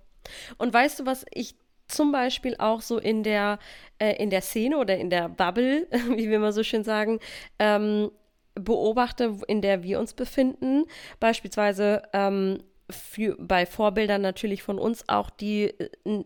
[0.57, 1.57] Und weißt du, was ich
[1.89, 3.59] zum Beispiel auch so in der,
[3.99, 7.19] äh, in der Szene oder in der Bubble, wie wir immer so schön sagen,
[7.59, 8.11] ähm,
[8.55, 10.85] beobachte, in der wir uns befinden.
[11.21, 16.25] Beispielsweise ähm, für, bei Vorbildern natürlich von uns auch, die äh,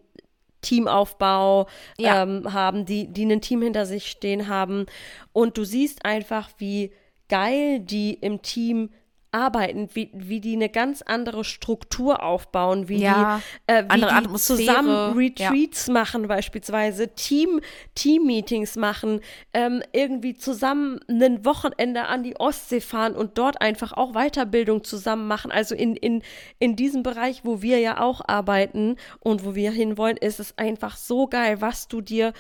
[0.62, 1.66] Teamaufbau
[1.98, 2.22] Ja.
[2.22, 4.86] ähm, haben, die, die ein Team hinter sich stehen haben.
[5.32, 6.92] Und du siehst einfach, wie
[7.28, 8.90] geil die im Team
[9.32, 14.10] arbeiten, wie, wie die eine ganz andere Struktur aufbauen, wie Ja, die, äh, wie andere
[14.12, 17.60] die Atmosphäre, zusammen Retreats machen beispielsweise, Team,
[17.94, 19.20] Team-Meetings machen,
[19.54, 25.26] ähm, irgendwie zusammen ein Wochenende an die Ostsee fahren und dort einfach auch Weiterbildung zusammen
[25.26, 25.50] machen.
[25.50, 26.22] Also in, in,
[26.58, 30.96] in diesem Bereich, wo wir ja auch arbeiten und wo wir hinwollen, ist es einfach
[30.96, 32.32] so geil, was du dir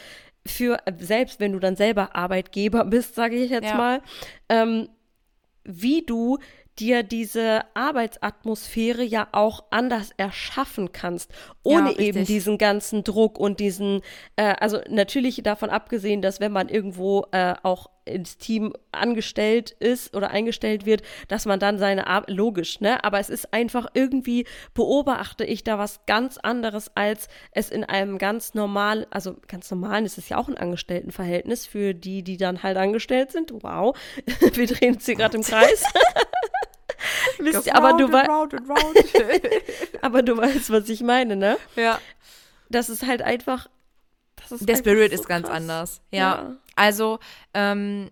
[0.46, 3.78] für, selbst wenn du dann selber Arbeitgeber bist, sage ich jetzt Ja.
[3.78, 4.02] mal,
[4.48, 4.88] ähm,
[5.64, 6.38] wie du
[6.78, 11.30] dir diese Arbeitsatmosphäre ja auch anders erschaffen kannst,
[11.62, 14.00] ohne Ja, eben diesen ganzen Druck und diesen,
[14.36, 20.16] äh, also natürlich davon abgesehen, dass wenn man irgendwo äh, auch ins Team angestellt ist
[20.16, 23.04] oder eingestellt wird, dass man dann seine Arbeit, logisch, ne?
[23.04, 24.44] Aber es ist einfach irgendwie,
[24.74, 30.04] beobachte ich da was ganz anderes, als es in einem ganz normal, also ganz normalen,
[30.04, 33.52] es ist ja auch ein Angestelltenverhältnis für die, die dann halt angestellt sind.
[33.62, 33.96] Wow,
[34.54, 35.84] wir drehen uns hier gerade im Kreis.
[37.38, 38.96] Wisst ihr, aber du, wei- round and round.
[40.02, 41.56] aber du weißt, was ich meine, ne?
[41.76, 41.98] ja.
[42.68, 43.68] Das ist halt einfach.
[44.36, 45.56] Das ist Der einfach Spirit so ist ganz krass.
[45.56, 46.00] anders.
[46.10, 46.18] Ja.
[46.18, 46.56] Ja.
[46.74, 47.18] Also,
[47.54, 48.10] ähm,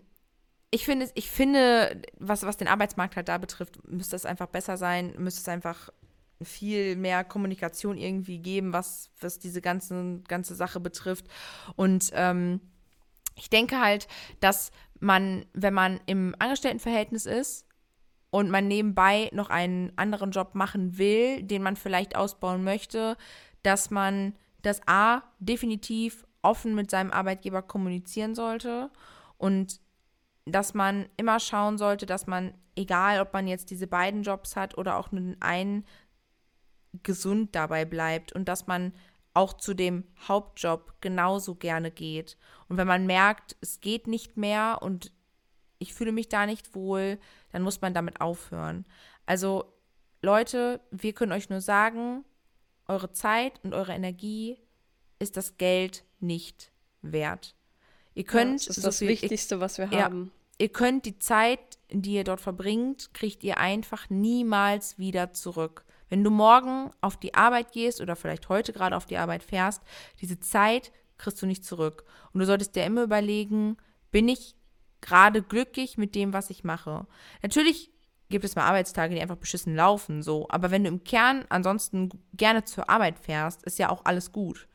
[0.71, 4.77] ich finde, ich finde, was, was den Arbeitsmarkt halt da betrifft, müsste es einfach besser
[4.77, 5.89] sein, müsste es einfach
[6.43, 11.27] viel mehr Kommunikation irgendwie geben, was, was diese ganzen, ganze Sache betrifft.
[11.77, 12.61] Und ähm,
[13.37, 14.07] ich denke halt,
[14.41, 14.71] dass
[15.01, 17.67] man, wenn man im Angestelltenverhältnis ist
[18.31, 23.17] und man nebenbei noch einen anderen Job machen will, den man vielleicht ausbauen möchte,
[23.63, 28.91] dass man das A definitiv offen mit seinem Arbeitgeber kommunizieren sollte
[29.37, 29.81] und
[30.47, 34.79] dass man immer schauen sollte, dass man, egal ob man jetzt diese beiden Jobs hat
[34.79, 35.85] oder auch nur den einen,
[37.03, 38.93] gesund dabei bleibt und dass man
[39.33, 42.37] auch zu dem Hauptjob genauso gerne geht.
[42.69, 45.13] Und wenn man merkt, es geht nicht mehr und
[45.79, 47.19] ich fühle mich da nicht wohl,
[47.53, 48.85] dann muss man damit aufhören.
[49.27, 49.73] Also
[50.23, 52.25] Leute, wir können euch nur sagen,
[52.87, 54.59] eure Zeit und eure Energie
[55.19, 56.73] ist das Geld nicht
[57.03, 57.55] wert.
[58.15, 60.05] Ihr Ja, könnt das ist so das viel- Wichtigste, was wir Ja.
[60.05, 60.33] haben.
[60.59, 65.85] ihr könnt die Zeit, die ihr dort verbringt, kriegt ihr einfach niemals wieder zurück.
[66.11, 69.81] Wenn du morgen auf die Arbeit gehst oder vielleicht heute gerade auf die Arbeit fährst,
[70.21, 72.05] diese Zeit kriegst du nicht zurück.
[72.33, 73.77] Und du solltest dir immer überlegen,
[74.11, 74.55] bin ich
[75.01, 77.07] gerade glücklich mit dem, was ich mache?
[77.43, 77.91] Natürlich
[78.29, 80.47] gibt es mal Arbeitstage, die einfach beschissen laufen, so.
[80.49, 84.69] Aber wenn du im Kern ansonsten gerne zur Arbeit fährst, ist ja auch alles gut.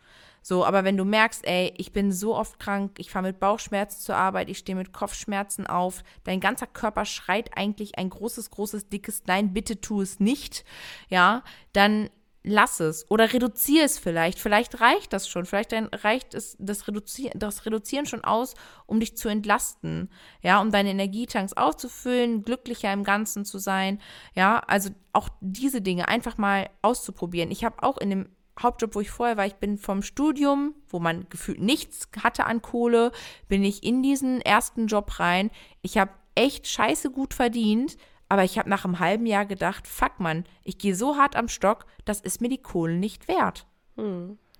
[0.47, 3.99] So, aber wenn du merkst, ey, ich bin so oft krank, ich fahre mit Bauchschmerzen
[3.99, 8.89] zur Arbeit, ich stehe mit Kopfschmerzen auf, dein ganzer Körper schreit eigentlich ein großes, großes,
[8.89, 10.63] dickes Nein, bitte tu es nicht,
[11.09, 11.41] ja,
[11.73, 12.11] dann
[12.45, 14.39] lass es oder reduziere es vielleicht.
[14.39, 18.53] Vielleicht reicht das schon, vielleicht reicht es das, Reduzi das Reduzieren schon aus,
[18.85, 20.09] um dich zu entlasten,
[20.41, 23.99] ja, um deine Energietanks aufzufüllen, glücklicher im Ganzen zu sein,
[24.35, 27.51] ja, also auch diese Dinge einfach mal auszuprobieren.
[27.51, 28.29] Ich habe auch in dem
[28.61, 32.61] Hauptjob, wo ich vorher war, ich bin vom Studium, wo man gefühlt nichts hatte an
[32.61, 33.11] Kohle,
[33.49, 35.51] bin ich in diesen ersten Job rein.
[35.81, 37.97] Ich habe echt scheiße gut verdient,
[38.29, 41.47] aber ich habe nach einem halben Jahr gedacht, fuck man, ich gehe so hart am
[41.47, 43.67] Stock, das ist mir die Kohle nicht wert.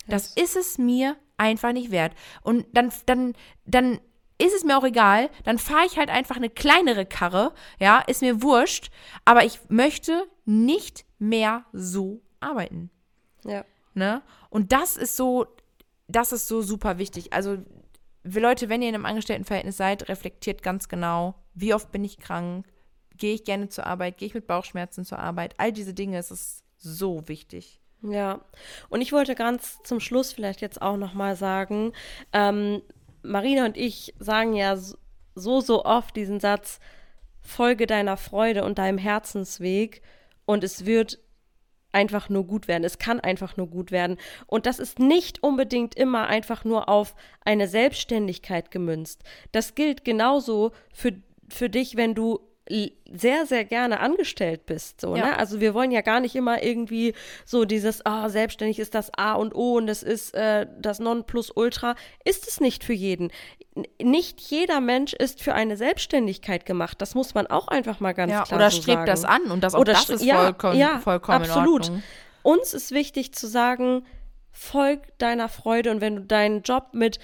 [0.08, 2.14] Das ist es mir einfach nicht wert.
[2.42, 3.34] Und dann, dann,
[3.66, 4.00] dann
[4.38, 8.22] ist es mir auch egal, dann fahre ich halt einfach eine kleinere Karre, ja, ist
[8.22, 8.92] mir wurscht,
[9.24, 12.92] aber ich möchte nicht mehr so arbeiten.
[13.46, 13.66] Ja.
[13.94, 14.22] Ne?
[14.50, 15.48] Und das ist so,
[16.08, 17.34] das ist so super wichtig.
[17.34, 17.58] Also,
[18.24, 22.66] Leute, wenn ihr in einem Angestelltenverhältnis seid, reflektiert ganz genau, wie oft bin ich krank,
[23.18, 25.56] gehe ich gerne zur Arbeit, gehe ich mit Bauchschmerzen zur Arbeit.
[25.58, 27.82] All diese Dinge, es ist so wichtig.
[28.02, 28.42] Ja,
[28.90, 31.94] und ich wollte ganz zum Schluss vielleicht jetzt auch nochmal sagen,
[32.34, 32.82] ähm,
[33.24, 36.80] Marina und ich sagen ja so, so oft diesen Satz,
[37.42, 40.02] folge deiner Freude und deinem Herzensweg
[40.46, 41.20] und es wird
[41.92, 42.84] einfach nur gut werden.
[42.84, 44.18] Es kann einfach nur gut werden.
[44.48, 49.24] Und das ist nicht unbedingt immer einfach nur auf eine Selbstständigkeit gemünzt.
[49.54, 51.14] Das gilt genauso für,
[51.48, 55.00] für dich, wenn du sehr, sehr gerne angestellt bist.
[55.00, 55.26] So, ja.
[55.26, 55.38] ne?
[55.38, 57.14] Also wir wollen ja gar nicht immer irgendwie
[57.46, 61.96] so dieses, oh, selbstständig ist das A und O und das ist äh, das Nonplusultra.
[62.24, 63.32] Ist es nicht für jeden.
[64.02, 67.02] Nicht jeder Mensch ist für eine Selbstständigkeit gemacht.
[67.02, 69.06] Das muss man auch einfach mal ganz ja, klar oder so strebt sagen.
[69.06, 71.88] das an und das auch oder das ist vollkommen, ja, vollkommen absolut.
[71.88, 72.04] in Ordnung.
[72.42, 74.06] Uns ist wichtig zu sagen,
[74.52, 77.20] folg deiner Freude und wenn du deinen Job mit,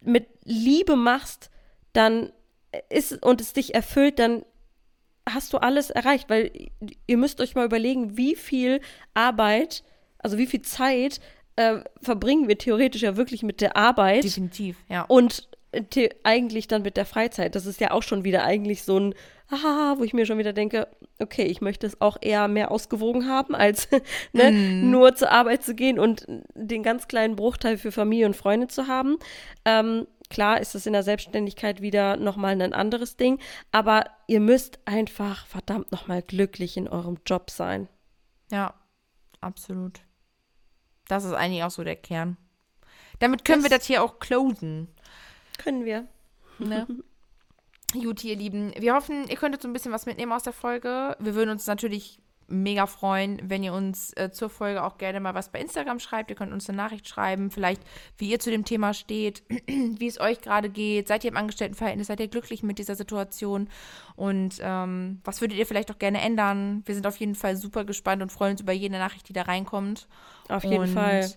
[0.00, 1.50] mit Liebe machst,
[1.92, 2.32] dann
[2.90, 4.44] ist und es dich erfüllt, dann
[5.28, 6.50] hast du alles erreicht, weil
[7.06, 8.80] ihr müsst euch mal überlegen, wie viel
[9.14, 9.82] Arbeit,
[10.18, 11.20] also wie viel Zeit
[11.56, 14.24] äh, verbringen wir theoretisch ja wirklich mit der Arbeit.
[14.24, 15.02] Definitiv, ja.
[15.02, 15.48] Und
[16.22, 17.54] eigentlich dann mit der Freizeit.
[17.54, 19.14] Das ist ja auch schon wieder eigentlich so ein,
[19.48, 23.28] aha, wo ich mir schon wieder denke, okay, ich möchte es auch eher mehr ausgewogen
[23.28, 23.88] haben, als
[24.32, 24.90] ne, mm.
[24.90, 28.86] nur zur Arbeit zu gehen und den ganz kleinen Bruchteil für Familie und Freunde zu
[28.86, 29.16] haben.
[29.64, 33.40] Ähm, Klar ist es in der Selbstständigkeit wieder nochmal ein anderes Ding,
[33.72, 37.88] aber ihr müsst einfach verdammt nochmal glücklich in eurem Job sein.
[38.50, 38.74] Ja,
[39.40, 40.00] absolut.
[41.08, 42.36] Das ist eigentlich auch so der Kern.
[43.18, 44.88] Damit können das wir das hier auch closen.
[45.58, 46.08] Können wir.
[46.58, 46.86] Ne?
[47.92, 48.72] Gut, ihr Lieben.
[48.76, 51.16] Wir hoffen, ihr könntet so ein bisschen was mitnehmen aus der Folge.
[51.20, 52.18] Wir würden uns natürlich
[52.48, 56.30] mega freuen, wenn ihr uns äh, zur Folge auch gerne mal was bei Instagram schreibt.
[56.30, 57.82] Ihr könnt uns eine Nachricht schreiben, vielleicht
[58.18, 61.08] wie ihr zu dem Thema steht, wie es euch gerade geht.
[61.08, 62.08] Seid ihr im Angestelltenverhältnis?
[62.08, 63.68] Seid ihr glücklich mit dieser Situation?
[64.16, 66.82] Und ähm, was würdet ihr vielleicht auch gerne ändern?
[66.86, 69.42] Wir sind auf jeden Fall super gespannt und freuen uns über jede Nachricht, die da
[69.42, 70.06] reinkommt.
[70.48, 71.30] Auf jeden und Fall.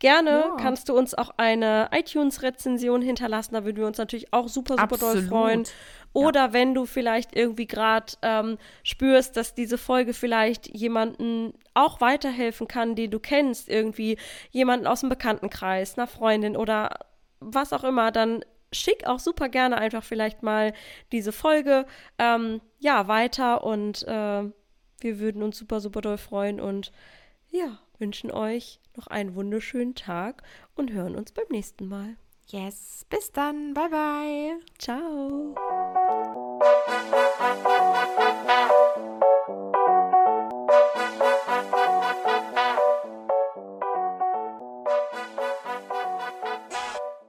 [0.00, 0.56] Gerne ja.
[0.58, 3.54] kannst du uns auch eine iTunes-Rezension hinterlassen.
[3.54, 5.14] Da würden wir uns natürlich auch super, super Absolut.
[5.14, 5.64] doll freuen.
[6.14, 6.52] Oder ja.
[6.54, 12.96] wenn du vielleicht irgendwie gerade ähm, spürst, dass diese Folge vielleicht jemanden auch weiterhelfen kann,
[12.96, 14.16] den du kennst, irgendwie
[14.50, 16.90] jemanden aus dem Bekanntenkreis, einer Freundin oder
[17.40, 18.42] was auch immer, dann
[18.72, 20.72] schick auch super gerne einfach vielleicht mal
[21.12, 21.84] diese Folge
[22.18, 24.44] ähm, ja weiter und äh,
[25.00, 26.90] wir würden uns super, super doll freuen und
[27.50, 30.42] ja, wünschen euch noch einen wunderschönen Tag
[30.74, 32.16] und hören uns beim nächsten Mal.
[32.48, 33.72] Yes, bis dann.
[33.72, 34.60] Bye bye.
[34.78, 35.54] Ciao.